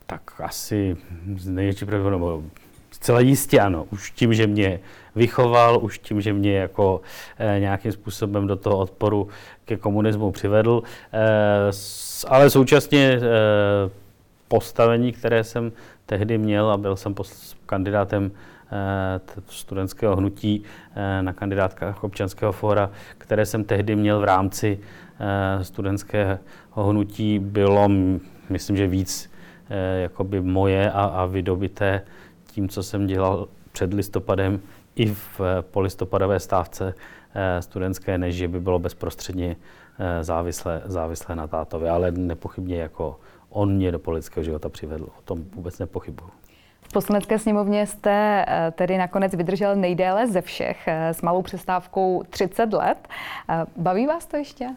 Tak 0.06 0.22
asi 0.40 0.98
z 1.38 1.48
největší 1.48 1.86
nebo 1.86 2.44
zcela 2.92 3.20
jistě 3.20 3.60
ano. 3.60 3.86
Už 3.92 4.12
tím, 4.12 4.34
že 4.34 4.48
mě 4.48 4.80
vychoval, 5.16 5.80
už 5.82 6.00
tím, 6.00 6.22
že 6.22 6.34
mě 6.34 6.58
jako 6.58 7.02
e, 7.38 7.60
nějakým 7.60 7.92
způsobem 7.92 8.48
do 8.48 8.56
toho 8.56 8.78
odporu 8.78 9.28
ke 9.66 9.78
komunismu 9.78 10.32
přivedl, 10.32 10.84
e, 11.14 11.74
s, 11.74 12.26
ale 12.30 12.50
současně 12.50 13.00
e, 13.00 13.20
postavení, 14.48 15.12
které 15.12 15.44
jsem 15.44 15.72
tehdy 16.06 16.38
měl 16.38 16.72
a 16.72 16.78
byl 16.78 16.96
jsem 16.96 17.14
pos, 17.14 17.56
kandidátem 17.66 18.32
studentského 19.50 20.16
hnutí 20.16 20.64
na 21.22 21.34
kandidátkách 21.34 22.04
občanského 22.04 22.52
fóra, 22.52 22.90
které 23.18 23.46
jsem 23.46 23.64
tehdy 23.64 23.96
měl 23.96 24.20
v 24.20 24.24
rámci 24.24 24.80
studentského 25.62 26.40
hnutí, 26.76 27.40
bylo, 27.40 27.90
myslím, 28.50 28.78
že 28.78 28.88
víc 28.88 29.30
Eh, 29.30 29.35
jakoby 30.02 30.42
moje 30.42 30.92
a, 30.92 31.04
a 31.04 31.26
vydobité 31.26 32.02
tím, 32.46 32.70
co 32.70 32.84
jsem 32.84 33.08
dělal 33.08 33.48
před 33.72 33.94
listopadem 33.94 34.62
i 34.96 35.14
v 35.14 35.42
eh, 35.42 35.62
polistopadové 35.62 36.40
stávce 36.40 36.94
eh, 37.36 37.62
studentské, 37.62 38.18
než 38.18 38.46
by 38.46 38.60
bylo 38.60 38.80
bezprostředně 38.80 39.56
závislé, 40.22 40.82
závislé 40.86 41.36
na 41.36 41.48
tátovi. 41.48 41.90
Ale 41.90 42.12
nepochybně 42.12 42.78
jako 42.78 43.20
on 43.50 43.74
mě 43.74 43.92
do 43.92 44.00
politického 44.00 44.44
života 44.44 44.70
přivedl. 44.70 45.04
O 45.04 45.22
tom 45.22 45.44
vůbec 45.56 45.80
nepochybuju. 45.80 46.32
V 46.82 46.94
poslanecké 46.94 47.40
sněmovně 47.40 47.88
jste 47.88 48.46
tedy 48.72 48.98
nakonec 48.98 49.36
vydržel 49.36 49.76
nejdéle 49.76 50.28
ze 50.28 50.42
všech 50.42 50.88
s 50.88 51.22
malou 51.22 51.42
přestávkou 51.42 52.24
30 52.30 52.74
let. 52.74 53.08
Baví 53.78 54.08
vás 54.08 54.26
to 54.26 54.38
ještě? 54.38 54.70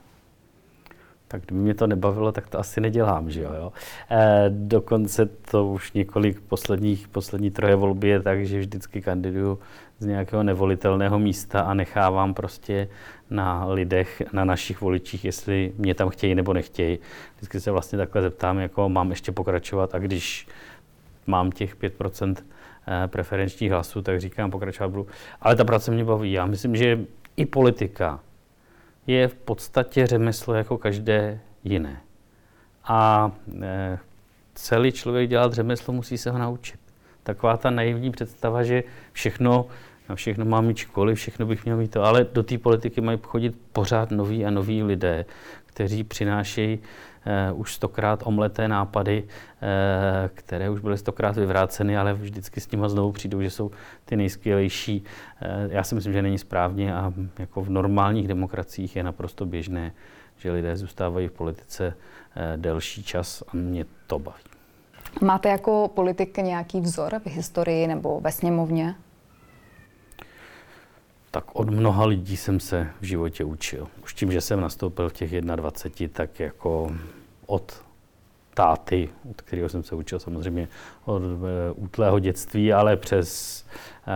Tak 1.29 1.43
kdyby 1.47 1.61
mě 1.61 1.75
to 1.75 1.87
nebavilo, 1.87 2.33
tak 2.33 2.49
to 2.49 2.59
asi 2.59 2.81
nedělám, 2.81 3.31
že 3.31 3.43
jo. 3.43 3.73
E, 4.11 4.45
dokonce 4.49 5.27
to 5.27 5.67
už 5.67 5.93
několik 5.93 6.41
posledních, 6.41 7.09
poslední 7.09 7.51
troje 7.51 7.77
volby 7.77 8.09
je 8.09 8.21
tak, 8.21 8.47
že 8.47 8.59
vždycky 8.59 9.01
kandiduju 9.01 9.59
z 9.99 10.07
nějakého 10.07 10.43
nevolitelného 10.43 11.19
místa 11.19 11.61
a 11.61 11.75
nechávám 11.75 12.35
prostě 12.35 12.89
na 13.31 13.67
lidech, 13.67 14.23
na 14.33 14.45
našich 14.45 14.81
voličích, 14.81 15.25
jestli 15.25 15.73
mě 15.79 15.95
tam 15.95 16.09
chtějí 16.09 16.35
nebo 16.35 16.53
nechtějí. 16.53 16.99
Vždycky 17.37 17.61
se 17.61 17.71
vlastně 17.71 17.99
takhle 17.99 18.23
zeptám, 18.23 18.59
jako 18.59 18.89
mám 18.89 19.11
ještě 19.11 19.33
pokračovat 19.33 19.95
a 19.95 19.99
když 19.99 20.49
mám 21.27 21.53
těch 21.53 21.77
5% 21.77 22.35
eh, 22.87 23.09
preferenčních 23.09 23.71
hlasů, 23.71 24.03
tak 24.03 24.21
říkám, 24.21 24.51
pokračovat 24.51 24.89
budu. 24.89 25.07
Ale 25.41 25.57
ta 25.57 25.65
práce 25.65 25.91
mě 25.91 26.05
baví. 26.05 26.33
Já 26.33 26.47
myslím, 26.47 26.77
že 26.77 27.01
i 27.37 27.47
politika, 27.47 28.21
je 29.09 29.29
v 29.29 29.35
podstatě 29.35 30.07
řemeslo 30.07 30.55
jako 30.55 30.79
každé 30.79 31.41
jiné. 31.65 32.00
A 32.85 33.33
e, 33.62 33.99
celý 34.55 34.93
člověk 34.93 35.31
dělat 35.31 35.53
řemeslo, 35.53 35.95
musí 35.95 36.19
se 36.19 36.31
ho 36.31 36.38
naučit. 36.38 36.81
Taková 37.23 37.57
ta 37.57 37.71
naivní 37.71 38.11
představa, 38.11 38.62
že 38.62 38.83
všechno, 39.12 39.67
všechno 40.15 40.45
mám 40.45 40.67
mít 40.67 40.77
školy, 40.77 41.15
všechno 41.15 41.47
bych 41.47 41.65
měl 41.65 41.77
mít 41.77 41.91
to, 41.91 42.03
ale 42.03 42.27
do 42.33 42.43
té 42.43 42.59
politiky 42.59 43.00
mají 43.00 43.19
chodit 43.23 43.55
pořád 43.73 44.11
noví 44.11 44.47
a 44.47 44.50
noví 44.50 44.83
lidé, 44.83 45.25
kteří 45.67 46.05
přinášejí 46.05 46.79
eh, 47.29 47.53
už 47.53 47.75
stokrát 47.75 48.23
omleté 48.25 48.69
nápady, 48.69 49.25
eh, 49.63 50.31
které 50.35 50.71
už 50.71 50.81
byly 50.81 50.99
stokrát 50.99 51.37
vyvráceny, 51.37 51.99
ale 51.99 52.15
vždycky 52.15 52.61
s 52.61 52.71
nimi 52.71 52.85
znovu 52.89 53.13
přijdou, 53.13 53.43
že 53.43 53.51
jsou 53.51 53.71
ty 54.05 54.17
nejskvělejší. 54.17 55.05
Eh, 55.41 55.69
já 55.71 55.85
si 55.85 55.95
myslím, 55.95 56.13
že 56.13 56.23
není 56.23 56.39
správně 56.39 56.95
a 56.95 57.13
jako 57.39 57.63
v 57.63 57.71
normálních 57.71 58.29
demokraciích 58.29 58.97
je 58.97 59.03
naprosto 59.03 59.47
běžné, 59.47 59.93
že 60.37 60.53
lidé 60.53 60.77
zůstávají 60.77 61.29
v 61.29 61.33
politice 61.33 61.95
delší 62.57 63.03
čas 63.03 63.43
a 63.49 63.57
mě 63.57 63.85
to 64.07 64.19
baví. 64.19 64.43
Máte 65.23 65.49
jako 65.49 65.91
politik 65.95 66.39
nějaký 66.39 66.81
vzor 66.81 67.21
v 67.25 67.27
historii 67.27 67.87
nebo 67.87 68.21
ve 68.21 68.33
sněmovně? 68.33 68.95
tak 71.31 71.45
od 71.53 71.71
mnoha 71.71 72.07
lidí 72.07 72.37
jsem 72.37 72.61
se 72.61 72.91
v 73.01 73.05
životě 73.05 73.45
učil. 73.45 73.89
Už 74.03 74.15
tím, 74.15 74.33
že 74.33 74.41
jsem 74.41 74.61
nastoupil 74.61 75.09
v 75.09 75.13
těch 75.13 75.41
21, 75.41 76.13
tak 76.15 76.41
jako 76.41 76.93
od 77.49 77.83
táty, 78.55 79.09
od 79.31 79.43
kterého 79.43 79.69
jsem 79.69 79.83
se 79.83 79.95
učil 79.95 80.19
samozřejmě 80.19 80.69
od 81.05 81.23
e, 81.23 81.73
útlého 81.73 82.19
dětství, 82.19 82.73
ale 82.73 82.97
přes 82.97 83.64
e, 84.07 84.12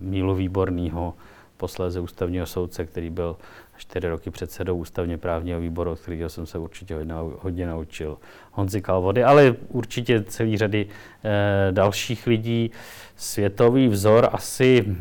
Mílu 0.00 0.34
Výborného, 0.34 1.14
posléze 1.56 2.00
ústavního 2.00 2.46
soudce, 2.46 2.84
který 2.84 3.10
byl 3.10 3.36
čtyři 3.76 4.08
roky 4.08 4.30
předsedou 4.30 4.76
ústavně 4.76 5.18
právního 5.18 5.60
výboru, 5.60 5.90
od 5.90 6.00
kterého 6.00 6.28
jsem 6.28 6.46
se 6.46 6.58
určitě 6.58 6.94
hodně, 6.94 7.14
hodně 7.40 7.66
naučil. 7.66 8.18
Honzi 8.52 8.82
Kalvody, 8.82 9.24
ale 9.24 9.56
určitě 9.68 10.22
celý 10.22 10.56
řady 10.56 10.86
e, 11.24 11.72
dalších 11.72 12.26
lidí. 12.26 12.70
Světový 13.16 13.88
vzor 13.88 14.28
asi 14.32 14.96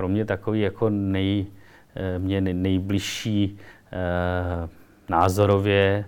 pro 0.00 0.08
mě 0.08 0.24
takový 0.24 0.60
jako 0.60 0.90
nej, 0.90 1.46
eh, 1.94 2.18
mě 2.18 2.40
nejbližší 2.40 3.58
eh, 3.92 4.68
názorově 5.10 6.04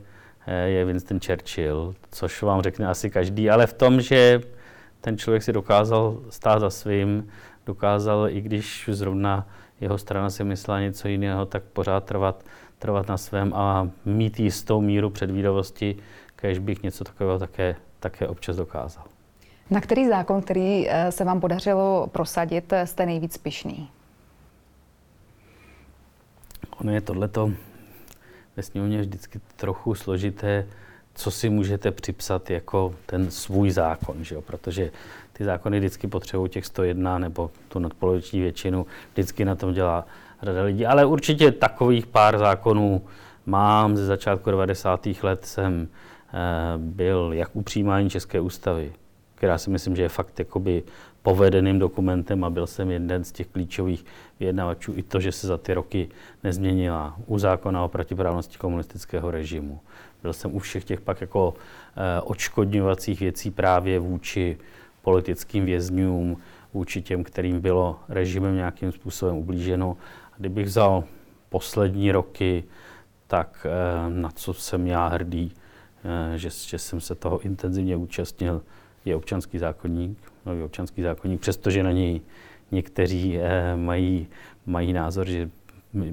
eh, 0.47 0.69
je 0.69 0.85
Winston 0.85 1.21
Churchill, 1.21 1.95
což 2.11 2.43
vám 2.43 2.63
řekne 2.63 2.89
asi 2.89 3.11
každý, 3.11 3.51
ale 3.51 3.67
v 3.67 3.73
tom, 3.73 4.01
že 4.01 4.41
ten 5.01 5.19
člověk 5.19 5.43
si 5.43 5.53
dokázal 5.53 6.19
stát 6.31 6.61
za 6.61 6.71
svým, 6.71 7.29
dokázal, 7.67 8.29
i 8.29 8.41
když 8.41 8.89
zrovna 8.93 9.47
jeho 9.81 9.99
strana 9.99 10.31
si 10.31 10.45
myslela 10.45 10.81
něco 10.81 11.09
jiného, 11.09 11.47
tak 11.47 11.63
pořád 11.63 12.05
trvat, 12.05 12.45
trvat 12.79 13.09
na 13.09 13.17
svém 13.17 13.55
a 13.55 13.89
mít 14.05 14.41
jistou 14.41 14.81
míru 14.81 15.11
předvídavosti, 15.11 15.97
kež 16.37 16.59
bych 16.59 16.83
něco 16.83 17.05
takového 17.05 17.39
také, 17.39 17.77
také 18.01 18.29
občas 18.29 18.57
dokázal. 18.57 19.05
Na 19.71 19.81
který 19.81 20.09
zákon, 20.09 20.43
který 20.43 20.89
eh, 20.89 21.13
se 21.13 21.25
vám 21.25 21.41
podařilo 21.41 22.07
prosadit, 22.13 22.73
eh, 22.73 22.87
jste 22.87 23.07
nejvíc 23.07 23.39
pišný? 23.39 23.91
Ono 26.81 26.93
je 26.93 27.01
tohleto 27.01 27.51
ve 28.57 28.63
sněmovně 28.63 29.01
vždycky 29.01 29.41
trochu 29.57 29.95
složité, 29.95 30.67
co 31.15 31.31
si 31.31 31.49
můžete 31.51 31.91
připsat 31.91 32.51
jako 32.51 32.95
ten 33.07 33.31
svůj 33.31 33.71
zákon, 33.71 34.25
že 34.25 34.35
jo? 34.35 34.43
protože 34.43 34.91
ty 35.33 35.45
zákony 35.45 35.79
vždycky 35.79 36.07
potřebují 36.07 36.51
těch 36.51 36.67
101 36.67 37.19
nebo 37.19 37.51
tu 37.69 37.79
nadpoloviční 37.79 38.41
většinu, 38.41 38.87
vždycky 39.13 39.45
na 39.45 39.55
tom 39.55 39.73
dělá 39.73 40.07
řada 40.43 40.63
lidí, 40.63 40.87
ale 40.87 41.05
určitě 41.05 41.53
takových 41.53 42.07
pár 42.07 42.39
zákonů 42.39 43.03
mám. 43.47 43.97
Ze 43.97 44.07
začátku 44.07 44.51
90. 44.51 45.07
let 45.23 45.47
jsem 45.47 45.89
eh, 45.89 46.39
byl 46.77 47.31
jak 47.35 47.57
u 47.57 47.63
přijímání 47.63 48.11
České 48.11 48.41
ústavy, 48.41 48.93
která 49.35 49.59
si 49.59 49.71
myslím, 49.71 49.97
že 49.97 50.03
je 50.03 50.09
fakt 50.09 50.39
jakoby 50.39 50.83
povedeným 51.23 51.79
dokumentem 51.79 52.45
a 52.45 52.51
byl 52.51 52.67
jsem 52.67 52.91
jeden 52.91 53.25
z 53.25 53.33
těch 53.33 53.47
klíčových 53.47 54.05
vyjednavačů 54.41 54.93
i 54.97 55.03
to, 55.03 55.21
že 55.21 55.33
se 55.33 55.47
za 55.47 55.59
ty 55.59 55.75
roky 55.75 56.09
nezměnila 56.45 57.17
u 57.27 57.39
zákona 57.39 57.85
o 57.85 57.89
protiprávnosti 57.89 58.59
komunistického 58.59 59.31
režimu. 59.31 59.81
Byl 60.23 60.33
jsem 60.33 60.55
u 60.55 60.59
všech 60.59 60.85
těch 60.85 61.01
pak 61.01 61.21
jako 61.21 61.55
eh, 61.97 62.21
odškodňovacích 62.21 63.21
věcí 63.21 63.51
právě 63.51 63.99
vůči 63.99 64.59
politickým 65.03 65.65
vězňům, 65.65 66.37
vůči 66.75 67.03
těm, 67.03 67.25
kterým 67.25 67.61
bylo 67.61 68.01
režimem 68.09 68.55
nějakým 68.55 68.93
způsobem 68.93 69.37
ublíženo. 69.37 69.97
A 70.33 70.35
kdybych 70.39 70.67
vzal 70.67 71.05
poslední 71.49 72.13
roky, 72.13 72.65
tak 73.27 73.67
eh, 73.67 74.11
na 74.11 74.31
co 74.31 74.55
jsem 74.55 74.87
já 74.87 75.07
hrdý, 75.07 75.53
eh, 76.05 76.39
že, 76.39 76.51
že 76.51 76.79
jsem 76.79 77.01
se 77.01 77.15
toho 77.15 77.41
intenzivně 77.41 77.97
účastnil, 77.97 78.63
je 79.05 79.17
občanský 79.17 79.59
zákonník, 79.59 80.19
nový 80.47 80.63
občanský 80.63 81.03
zákonník, 81.03 81.41
přestože 81.41 81.83
na 81.83 81.93
něj 81.93 82.21
někteří 82.71 83.39
eh, 83.39 83.77
mají, 83.77 84.27
mají 84.67 84.93
názor, 84.93 85.27
že 85.27 85.51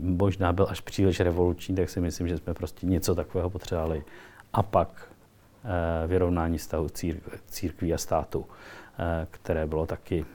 možná 0.02 0.54
byl 0.54 0.68
až 0.70 0.82
příliš 0.82 1.20
revoluční, 1.20 1.76
tak 1.76 1.90
si 1.90 2.02
myslím, 2.02 2.28
že 2.28 2.38
jsme 2.38 2.54
prostě 2.54 2.88
něco 2.88 3.16
takového 3.16 3.50
potřebovali. 3.50 4.04
A 4.54 4.64
pak 4.64 5.10
vyrovnání 6.08 6.60
stavu 6.60 6.88
církví 7.48 7.94
a 7.94 7.98
státu, 7.98 8.46
které 9.32 9.68
bylo 9.68 9.86
taky 9.86 10.26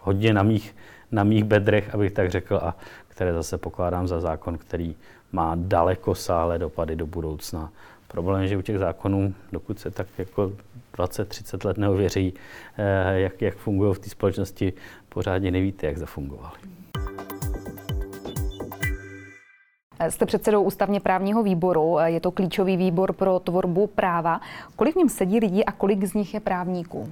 hodně 0.00 0.34
na 0.34 0.42
mých, 0.42 0.76
na 1.12 1.24
mých 1.24 1.44
bedrech, 1.44 1.94
abych 1.94 2.12
tak 2.12 2.30
řekl, 2.30 2.56
a 2.56 2.76
které 3.08 3.32
zase 3.32 3.58
pokládám 3.58 4.08
za 4.08 4.20
zákon, 4.20 4.58
který 4.58 4.96
má 5.32 5.52
daleko 5.56 6.14
sále 6.14 6.58
dopady 6.58 6.96
do 6.96 7.06
budoucna. 7.06 7.72
Problém 8.12 8.42
je, 8.42 8.48
že 8.48 8.56
u 8.56 8.62
těch 8.62 8.78
zákonů, 8.78 9.34
dokud 9.52 9.78
se 9.78 9.90
tak 9.90 10.06
jako 10.18 10.52
20-30 10.94 11.66
let 11.66 11.78
neověří, 11.78 12.34
eh, 12.78 13.20
jak, 13.20 13.42
jak 13.42 13.56
fungují 13.56 13.94
v 13.94 13.98
té 13.98 14.10
společnosti, 14.10 14.72
pořádně 15.08 15.50
nevíte, 15.50 15.86
jak 15.86 15.98
zafungovaly. 15.98 16.58
Jste 20.08 20.26
předsedou 20.26 20.62
ústavně 20.62 21.00
právního 21.00 21.42
výboru, 21.42 21.96
je 22.04 22.20
to 22.20 22.30
klíčový 22.30 22.76
výbor 22.76 23.12
pro 23.12 23.38
tvorbu 23.38 23.86
práva. 23.86 24.40
Kolik 24.76 24.94
v 24.94 24.98
něm 24.98 25.08
sedí 25.08 25.38
lidí 25.38 25.64
a 25.64 25.72
kolik 25.72 26.04
z 26.04 26.14
nich 26.14 26.34
je 26.34 26.40
právníků? 26.40 27.08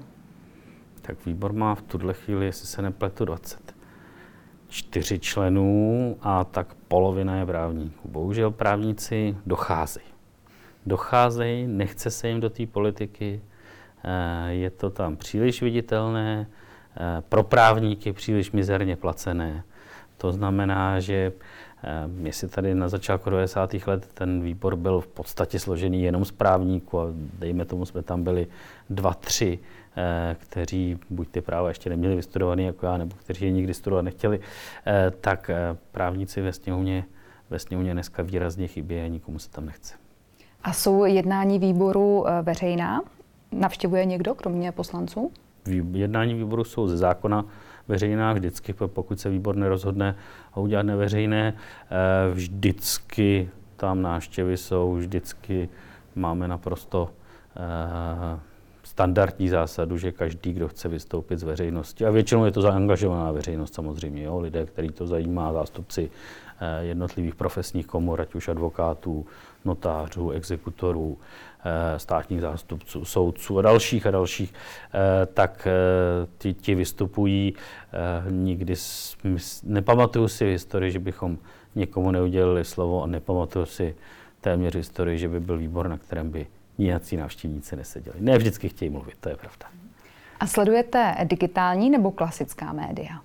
Tak 1.02 1.26
výbor 1.26 1.52
má 1.52 1.74
v 1.74 1.82
tuhle 1.82 2.14
chvíli, 2.14 2.46
jestli 2.46 2.66
se 2.66 2.82
nepletu, 2.82 3.24
20 3.24 3.74
čtyři 4.68 5.18
členů 5.18 6.16
a 6.22 6.44
tak 6.44 6.74
polovina 6.88 7.36
je 7.36 7.46
právníků. 7.46 8.08
Bohužel 8.08 8.50
právníci 8.50 9.36
docházejí. 9.46 10.09
Docházejí, 10.86 11.66
nechce 11.66 12.10
se 12.10 12.28
jim 12.28 12.40
do 12.40 12.50
té 12.50 12.66
politiky, 12.66 13.40
eh, 14.04 14.52
je 14.52 14.70
to 14.70 14.90
tam 14.90 15.16
příliš 15.16 15.62
viditelné, 15.62 16.46
eh, 16.96 17.22
pro 17.28 17.42
právníky 17.42 18.12
příliš 18.12 18.52
mizerně 18.52 18.96
placené. 18.96 19.64
To 20.16 20.32
znamená, 20.32 21.00
že 21.00 21.32
jestli 22.22 22.48
tady 22.48 22.74
na 22.74 22.88
začátku 22.88 23.30
90. 23.30 23.86
let 23.86 24.10
ten 24.14 24.42
výbor 24.42 24.76
byl 24.76 25.00
v 25.00 25.06
podstatě 25.06 25.58
složený 25.58 26.02
jenom 26.02 26.24
z 26.24 26.30
právníků 26.30 27.00
a 27.00 27.06
dejme 27.38 27.64
tomu, 27.64 27.86
jsme 27.86 28.02
tam 28.02 28.24
byli 28.24 28.46
dva, 28.90 29.14
tři 29.14 29.58
Eh, 29.96 30.36
kteří 30.38 30.98
buď 31.10 31.28
ty 31.28 31.40
práva 31.40 31.68
ještě 31.68 31.90
neměli 31.90 32.16
vystudovaný 32.16 32.64
jako 32.64 32.86
já, 32.86 32.96
nebo 32.96 33.16
kteří 33.16 33.44
je 33.44 33.50
nikdy 33.50 33.74
studovat 33.74 34.02
nechtěli, 34.02 34.40
eh, 34.86 35.12
tak 35.20 35.50
eh, 35.50 35.76
právníci 35.92 36.40
ve 36.40 36.52
sněmovně, 36.52 37.04
ve 37.50 37.58
sněmovně 37.58 37.92
dneska 37.92 38.22
výrazně 38.22 38.66
chybí 38.68 39.00
a 39.00 39.06
nikomu 39.06 39.38
se 39.38 39.50
tam 39.50 39.66
nechce. 39.66 39.94
A 40.64 40.72
jsou 40.72 41.04
jednání 41.04 41.58
výboru 41.58 42.24
veřejná? 42.42 43.02
Navštěvuje 43.52 44.04
někdo, 44.04 44.34
kromě 44.34 44.72
poslanců? 44.72 45.32
Jednání 45.92 46.34
výboru 46.34 46.64
jsou 46.64 46.88
ze 46.88 46.96
zákona 46.96 47.44
veřejná 47.88 48.32
vždycky, 48.32 48.72
pokud 48.72 49.20
se 49.20 49.30
výbor 49.30 49.56
nerozhodne 49.56 50.16
ho 50.52 50.62
udělat 50.62 50.82
neveřejné. 50.82 51.54
Vždycky 52.32 53.50
tam 53.76 54.02
návštěvy 54.02 54.56
jsou, 54.56 54.94
vždycky 54.94 55.68
máme 56.14 56.48
naprosto 56.48 57.10
standardní 59.00 59.48
zásadu, 59.48 59.96
že 59.96 60.12
každý, 60.12 60.52
kdo 60.52 60.68
chce 60.68 60.88
vystoupit 60.88 61.38
z 61.38 61.42
veřejnosti, 61.42 62.06
a 62.06 62.10
většinou 62.10 62.44
je 62.44 62.50
to 62.50 62.62
zaangažovaná 62.62 63.32
veřejnost 63.32 63.74
samozřejmě, 63.74 64.22
jo, 64.22 64.38
lidé, 64.38 64.66
který 64.66 64.88
to 64.88 65.06
zajímá, 65.06 65.52
zástupci 65.52 66.10
eh, 66.60 66.84
jednotlivých 66.84 67.34
profesních 67.34 67.86
komor, 67.86 68.20
ať 68.20 68.34
už 68.34 68.48
advokátů, 68.48 69.26
notářů, 69.64 70.30
exekutorů, 70.30 71.18
eh, 71.64 71.98
státních 71.98 72.40
zástupců, 72.40 73.04
soudců 73.04 73.58
a 73.58 73.62
dalších 73.62 74.06
a 74.06 74.10
dalších, 74.10 74.54
eh, 74.54 75.26
tak 75.26 75.68
ti, 76.38 76.54
ti 76.54 76.74
vystupují. 76.74 77.54
Nikdy 78.30 78.74
nepamatuju 79.62 80.28
si 80.28 80.44
v 80.44 80.48
historii, 80.48 80.92
že 80.92 80.98
bychom 80.98 81.38
někomu 81.74 82.10
neudělili 82.10 82.64
slovo 82.64 83.02
a 83.02 83.06
nepamatuju 83.06 83.66
si 83.66 83.94
téměř 84.40 84.74
historii, 84.74 85.18
že 85.18 85.28
by 85.28 85.40
byl 85.40 85.58
výbor, 85.58 85.88
na 85.88 85.98
kterém 85.98 86.30
by 86.30 86.46
nějací 86.80 87.16
návštěvníci 87.16 87.76
neseděli. 87.76 88.16
Ne 88.20 88.38
vždycky 88.38 88.68
chtějí 88.68 88.90
mluvit, 88.90 89.14
to 89.20 89.28
je 89.28 89.36
pravda. 89.36 89.66
A 90.40 90.46
sledujete 90.46 91.14
digitální 91.24 91.90
nebo 91.90 92.10
klasická 92.10 92.72
média? 92.72 93.20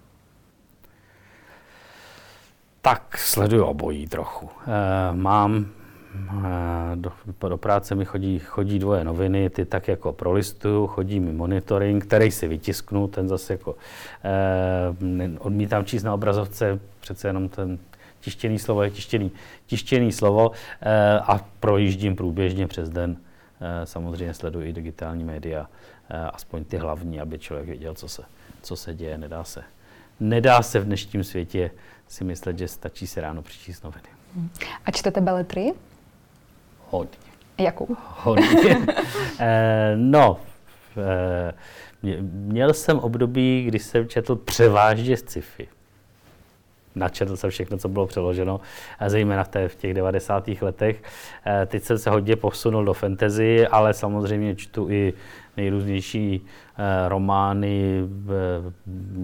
Tak 2.81 3.17
sleduju 3.17 3.63
obojí 3.63 4.07
trochu. 4.07 4.49
E, 4.67 5.15
mám 5.15 5.65
e, 5.65 6.95
do, 6.95 7.11
do 7.49 7.57
práce 7.57 7.95
mi 7.95 8.05
chodí, 8.05 8.39
chodí 8.39 8.79
dvoje 8.79 9.03
noviny, 9.03 9.49
ty 9.49 9.65
tak 9.65 9.87
jako 9.87 10.13
prolistuju, 10.13 10.87
chodí 10.87 11.19
mi 11.19 11.33
monitoring, 11.33 12.05
který 12.05 12.31
si 12.31 12.47
vytisknu, 12.47 13.07
ten 13.07 13.27
zase 13.27 13.53
jako 13.53 13.75
e, 14.23 15.39
odmítám 15.39 15.85
číst 15.85 16.03
na 16.03 16.13
obrazovce, 16.13 16.79
přece 16.99 17.27
jenom 17.27 17.49
ten 17.49 17.77
tištěný 18.19 18.59
slovo 18.59 18.83
je 18.83 18.91
tištěný, 18.91 19.31
tištěný 19.65 20.11
slovo 20.11 20.51
e, 20.81 21.19
a 21.19 21.39
projíždím 21.59 22.15
průběžně 22.15 22.67
přes 22.67 22.89
den 22.89 23.17
Eh, 23.17 23.24
samozřejmě 23.83 24.33
sleduji 24.33 24.69
i 24.69 24.73
digitální 24.73 25.23
média, 25.23 25.69
eh, 26.09 26.17
aspoň 26.17 26.63
ty 26.63 26.77
hlavní, 26.77 27.21
aby 27.21 27.39
člověk 27.39 27.67
věděl, 27.67 27.93
co 27.93 28.07
se, 28.07 28.23
co 28.61 28.75
se 28.75 28.93
děje. 28.93 29.17
Nedá 29.17 29.43
se, 29.43 29.63
nedá 30.19 30.61
se 30.61 30.79
v 30.79 30.85
dnešním 30.85 31.23
světě 31.23 31.71
si 32.07 32.23
myslet, 32.23 32.57
že 32.57 32.67
stačí 32.67 33.07
si 33.07 33.21
ráno 33.21 33.41
přečíst 33.41 33.83
noviny. 33.83 34.07
A 34.85 34.91
čtete 34.91 35.21
beletry? 35.21 35.73
Hodně. 36.89 37.17
Jakou? 37.57 37.87
Hodně. 37.99 38.77
e, 39.39 39.93
no, 39.95 40.39
měl 42.21 42.73
jsem 42.73 42.99
období, 42.99 43.63
kdy 43.63 43.79
jsem 43.79 44.07
četl 44.07 44.35
převážně 44.35 45.17
sci-fi 45.17 45.67
načetl 46.95 47.37
jsem 47.37 47.49
všechno, 47.49 47.77
co 47.77 47.89
bylo 47.89 48.07
přeloženo, 48.07 48.59
zejména 49.07 49.43
v, 49.43 49.47
té, 49.47 49.67
v 49.67 49.75
těch 49.75 49.93
90. 49.93 50.47
letech. 50.61 51.03
Eh, 51.45 51.65
teď 51.65 51.83
jsem 51.83 51.97
se 51.97 52.09
hodně 52.09 52.35
posunul 52.35 52.85
do 52.85 52.93
fantasy, 52.93 53.67
ale 53.67 53.93
samozřejmě 53.93 54.55
čtu 54.55 54.89
i 54.89 55.13
nejrůznější 55.57 56.45
eh, 56.77 57.09
romány, 57.09 58.03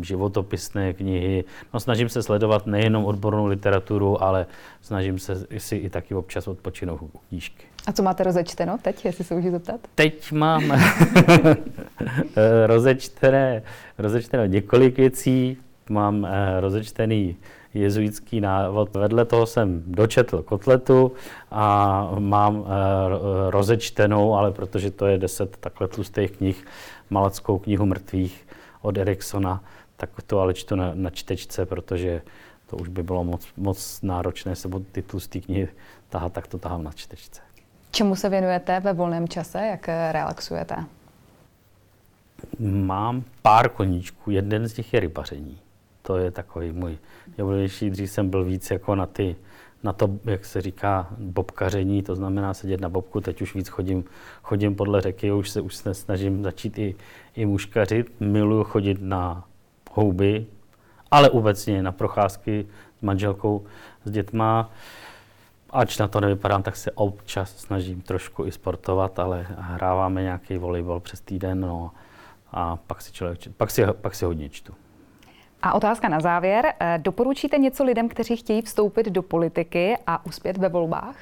životopisné 0.01 0.93
knihy. 0.93 1.43
No, 1.73 1.79
snažím 1.79 2.09
se 2.09 2.23
sledovat 2.23 2.67
nejenom 2.67 3.05
odbornou 3.05 3.45
literaturu, 3.45 4.23
ale 4.23 4.45
snažím 4.81 5.19
se 5.19 5.45
si 5.57 5.75
i 5.75 5.89
taky 5.89 6.15
občas 6.15 6.47
odpočinout 6.47 7.01
u 7.01 7.19
knížky. 7.29 7.65
A 7.87 7.91
co 7.91 8.03
máte 8.03 8.23
rozečteno 8.23 8.77
teď, 8.81 9.05
jestli 9.05 9.23
se 9.23 9.35
můžu 9.35 9.51
zeptat? 9.51 9.79
Teď 9.95 10.31
mám 10.31 10.63
rozečtené, 12.65 13.61
rozečtené 13.97 14.47
několik 14.47 14.97
věcí. 14.97 15.57
Mám 15.89 16.27
rozečtený 16.59 17.35
jezuitský 17.73 18.41
návod. 18.41 18.95
Vedle 18.95 19.25
toho 19.25 19.45
jsem 19.45 19.83
dočetl 19.87 20.41
kotletu 20.41 21.11
a 21.51 22.07
mám 22.19 22.65
eh, 22.65 23.51
rozečtenou, 23.51 24.35
ale 24.35 24.51
protože 24.51 24.91
to 24.91 25.07
je 25.07 25.17
deset 25.17 25.57
takhle 25.57 25.87
tlustých 25.87 26.31
knih, 26.31 26.65
malackou 27.09 27.57
knihu 27.59 27.85
mrtvých 27.85 28.47
od 28.81 28.97
Eriksona, 28.97 29.63
tak 29.97 30.09
to 30.25 30.39
ale 30.39 30.53
čtu 30.53 30.75
na, 30.75 30.91
na 30.93 31.09
čtečce, 31.09 31.65
protože 31.65 32.21
to 32.67 32.77
už 32.77 32.87
by 32.87 33.03
bylo 33.03 33.23
moc, 33.23 33.47
moc 33.57 34.01
náročné 34.01 34.55
se 34.55 34.69
ty 34.91 35.01
tlusté 35.01 35.39
knihy 35.39 35.67
tahat, 36.09 36.33
tak 36.33 36.47
to 36.47 36.57
tahám 36.57 36.83
na 36.83 36.91
čtečce. 36.91 37.41
Čemu 37.91 38.15
se 38.15 38.29
věnujete 38.29 38.79
ve 38.79 38.93
volném 38.93 39.27
čase? 39.27 39.59
Jak 39.59 39.87
relaxujete? 39.87 40.75
Mám 42.59 43.23
pár 43.41 43.69
koníčků. 43.69 44.31
Jeden 44.31 44.67
z 44.67 44.77
nich 44.77 44.93
je 44.93 44.99
rybaření 44.99 45.57
to 46.01 46.17
je 46.17 46.31
takový 46.31 46.71
můj 46.71 46.97
nejoblíbenější. 47.37 47.89
Dřív 47.89 48.11
jsem 48.11 48.29
byl 48.29 48.43
víc 48.43 48.71
jako 48.71 48.95
na 48.95 49.05
ty, 49.05 49.35
na 49.83 49.93
to, 49.93 50.09
jak 50.23 50.45
se 50.45 50.61
říká, 50.61 51.07
bobkaření, 51.17 52.03
to 52.03 52.15
znamená 52.15 52.53
sedět 52.53 52.81
na 52.81 52.89
bobku, 52.89 53.21
teď 53.21 53.41
už 53.41 53.55
víc 53.55 53.67
chodím, 53.67 54.03
chodím 54.43 54.75
podle 54.75 55.01
řeky, 55.01 55.31
už 55.31 55.49
se, 55.49 55.61
už 55.61 55.75
se 55.75 55.93
snažím 55.93 56.43
začít 56.43 56.77
i, 56.77 56.95
i 57.35 57.45
muškařit. 57.45 58.19
Miluju 58.19 58.63
chodit 58.63 58.97
na 59.01 59.47
houby, 59.91 60.45
ale 61.11 61.29
obecně 61.29 61.83
na 61.83 61.91
procházky 61.91 62.67
s 62.99 63.01
manželkou, 63.01 63.65
s 64.05 64.11
dětma. 64.11 64.71
Ač 65.69 65.97
na 65.97 66.07
to 66.07 66.19
nevypadám, 66.19 66.63
tak 66.63 66.75
se 66.75 66.91
občas 66.91 67.57
snažím 67.57 68.01
trošku 68.01 68.45
i 68.45 68.51
sportovat, 68.51 69.19
ale 69.19 69.47
hráváme 69.57 70.21
nějaký 70.21 70.57
volejbal 70.57 70.99
přes 70.99 71.21
týden, 71.21 71.59
no, 71.59 71.91
a 72.51 72.75
pak 72.75 73.01
si, 73.01 73.13
člověk, 73.13 73.39
pak 73.57 73.71
si, 73.71 73.83
pak 74.01 74.15
si 74.15 74.25
hodně 74.25 74.49
čtu. 74.49 74.73
A 75.61 75.73
otázka 75.73 76.09
na 76.09 76.19
závěr. 76.19 76.65
Eh, 76.79 76.97
doporučíte 76.97 77.57
něco 77.57 77.83
lidem, 77.83 78.09
kteří 78.09 78.35
chtějí 78.35 78.61
vstoupit 78.61 79.05
do 79.05 79.21
politiky 79.21 79.97
a 80.07 80.25
uspět 80.25 80.57
ve 80.57 80.69
volbách? 80.69 81.15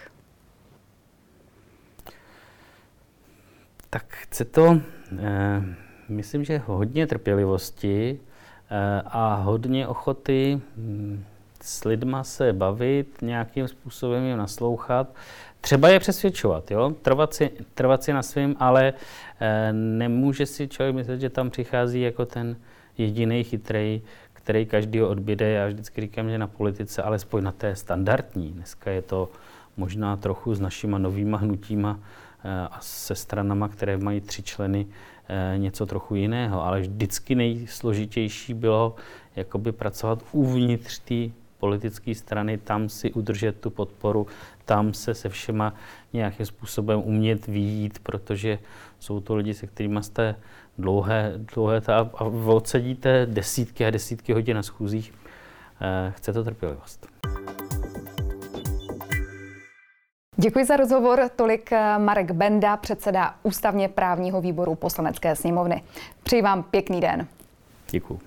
Tak 3.89 4.05
chce 4.07 4.45
to, 4.45 4.81
eh, 5.19 5.63
myslím, 6.09 6.43
že 6.43 6.61
hodně 6.65 7.07
trpělivosti 7.07 8.19
eh, 8.71 9.01
a 9.05 9.35
hodně 9.35 9.87
ochoty 9.87 10.61
hm, 10.77 11.23
s 11.61 11.83
lidma 11.83 12.23
se 12.23 12.53
bavit, 12.53 13.21
nějakým 13.21 13.67
způsobem 13.67 14.23
jim 14.23 14.37
naslouchat. 14.37 15.07
Třeba 15.61 15.89
je 15.89 15.99
přesvědčovat, 15.99 16.71
jo? 16.71 16.89
Trvat, 17.01 17.33
si, 17.33 17.49
trvat 17.73 18.03
si 18.03 18.13
na 18.13 18.23
svým, 18.23 18.55
ale 18.59 18.93
eh, 19.39 19.73
nemůže 19.73 20.45
si 20.45 20.67
člověk 20.67 20.95
myslet, 20.95 21.21
že 21.21 21.29
tam 21.29 21.49
přichází 21.49 22.01
jako 22.01 22.25
ten 22.25 22.55
jediný 22.97 23.43
chytrý, 23.43 24.01
který 24.49 24.65
každý 24.65 25.01
odbíde. 25.01 25.49
Já 25.49 25.67
vždycky 25.67 26.01
říkám, 26.01 26.29
že 26.29 26.37
na 26.37 26.47
politice, 26.47 27.03
alespoň 27.03 27.43
na 27.43 27.51
té 27.51 27.75
standardní, 27.75 28.51
dneska 28.51 28.91
je 28.91 29.01
to 29.01 29.29
možná 29.77 30.17
trochu 30.17 30.55
s 30.55 30.59
našima 30.59 30.97
novýma 30.97 31.37
hnutíma 31.37 31.99
eh, 32.43 32.67
a 32.71 32.77
se 32.81 33.15
stranama, 33.15 33.67
které 33.67 33.97
mají 33.97 34.21
tři 34.21 34.43
členy, 34.43 34.87
eh, 35.27 35.57
něco 35.57 35.85
trochu 35.85 36.15
jiného, 36.15 36.63
ale 36.65 36.81
vždycky 36.81 37.35
nejsložitější 37.35 38.53
bylo 38.53 38.95
jakoby 39.35 39.71
pracovat 39.71 40.23
uvnitř 40.31 40.99
té 40.99 41.35
politické 41.59 42.15
strany, 42.15 42.57
tam 42.57 42.89
si 42.89 43.13
udržet 43.13 43.61
tu 43.61 43.69
podporu, 43.69 44.27
tam 44.65 44.93
se 44.93 45.13
se 45.13 45.29
všema 45.29 45.73
nějakým 46.13 46.45
způsobem 46.45 47.01
umět 47.05 47.47
výjít, 47.47 47.99
protože 47.99 48.59
jsou 48.99 49.19
to 49.19 49.35
lidi, 49.35 49.53
se 49.53 49.67
kterými 49.67 50.03
jste 50.03 50.35
dlouhé, 50.79 51.33
dlouhé 51.37 51.81
ta, 51.81 52.09
a 52.13 52.23
odsedíte 52.45 53.25
desítky 53.25 53.85
a 53.85 53.89
desítky 53.89 54.33
hodin 54.33 54.55
na 54.55 54.63
schůzích. 54.63 55.13
Eh, 55.81 56.11
chce 56.11 56.33
to 56.33 56.43
trpělivost. 56.43 57.07
Děkuji 60.35 60.65
za 60.65 60.77
rozhovor. 60.77 61.29
Tolik 61.35 61.71
eh, 61.71 61.99
Marek 61.99 62.31
Benda, 62.31 62.77
předseda 62.77 63.35
ústavně 63.43 63.87
právního 63.87 64.41
výboru 64.41 64.75
poslanecké 64.75 65.35
sněmovny. 65.35 65.83
Přeji 66.23 66.41
vám 66.41 66.63
pěkný 66.63 67.01
den. 67.01 67.27
Děkuji. 67.91 68.19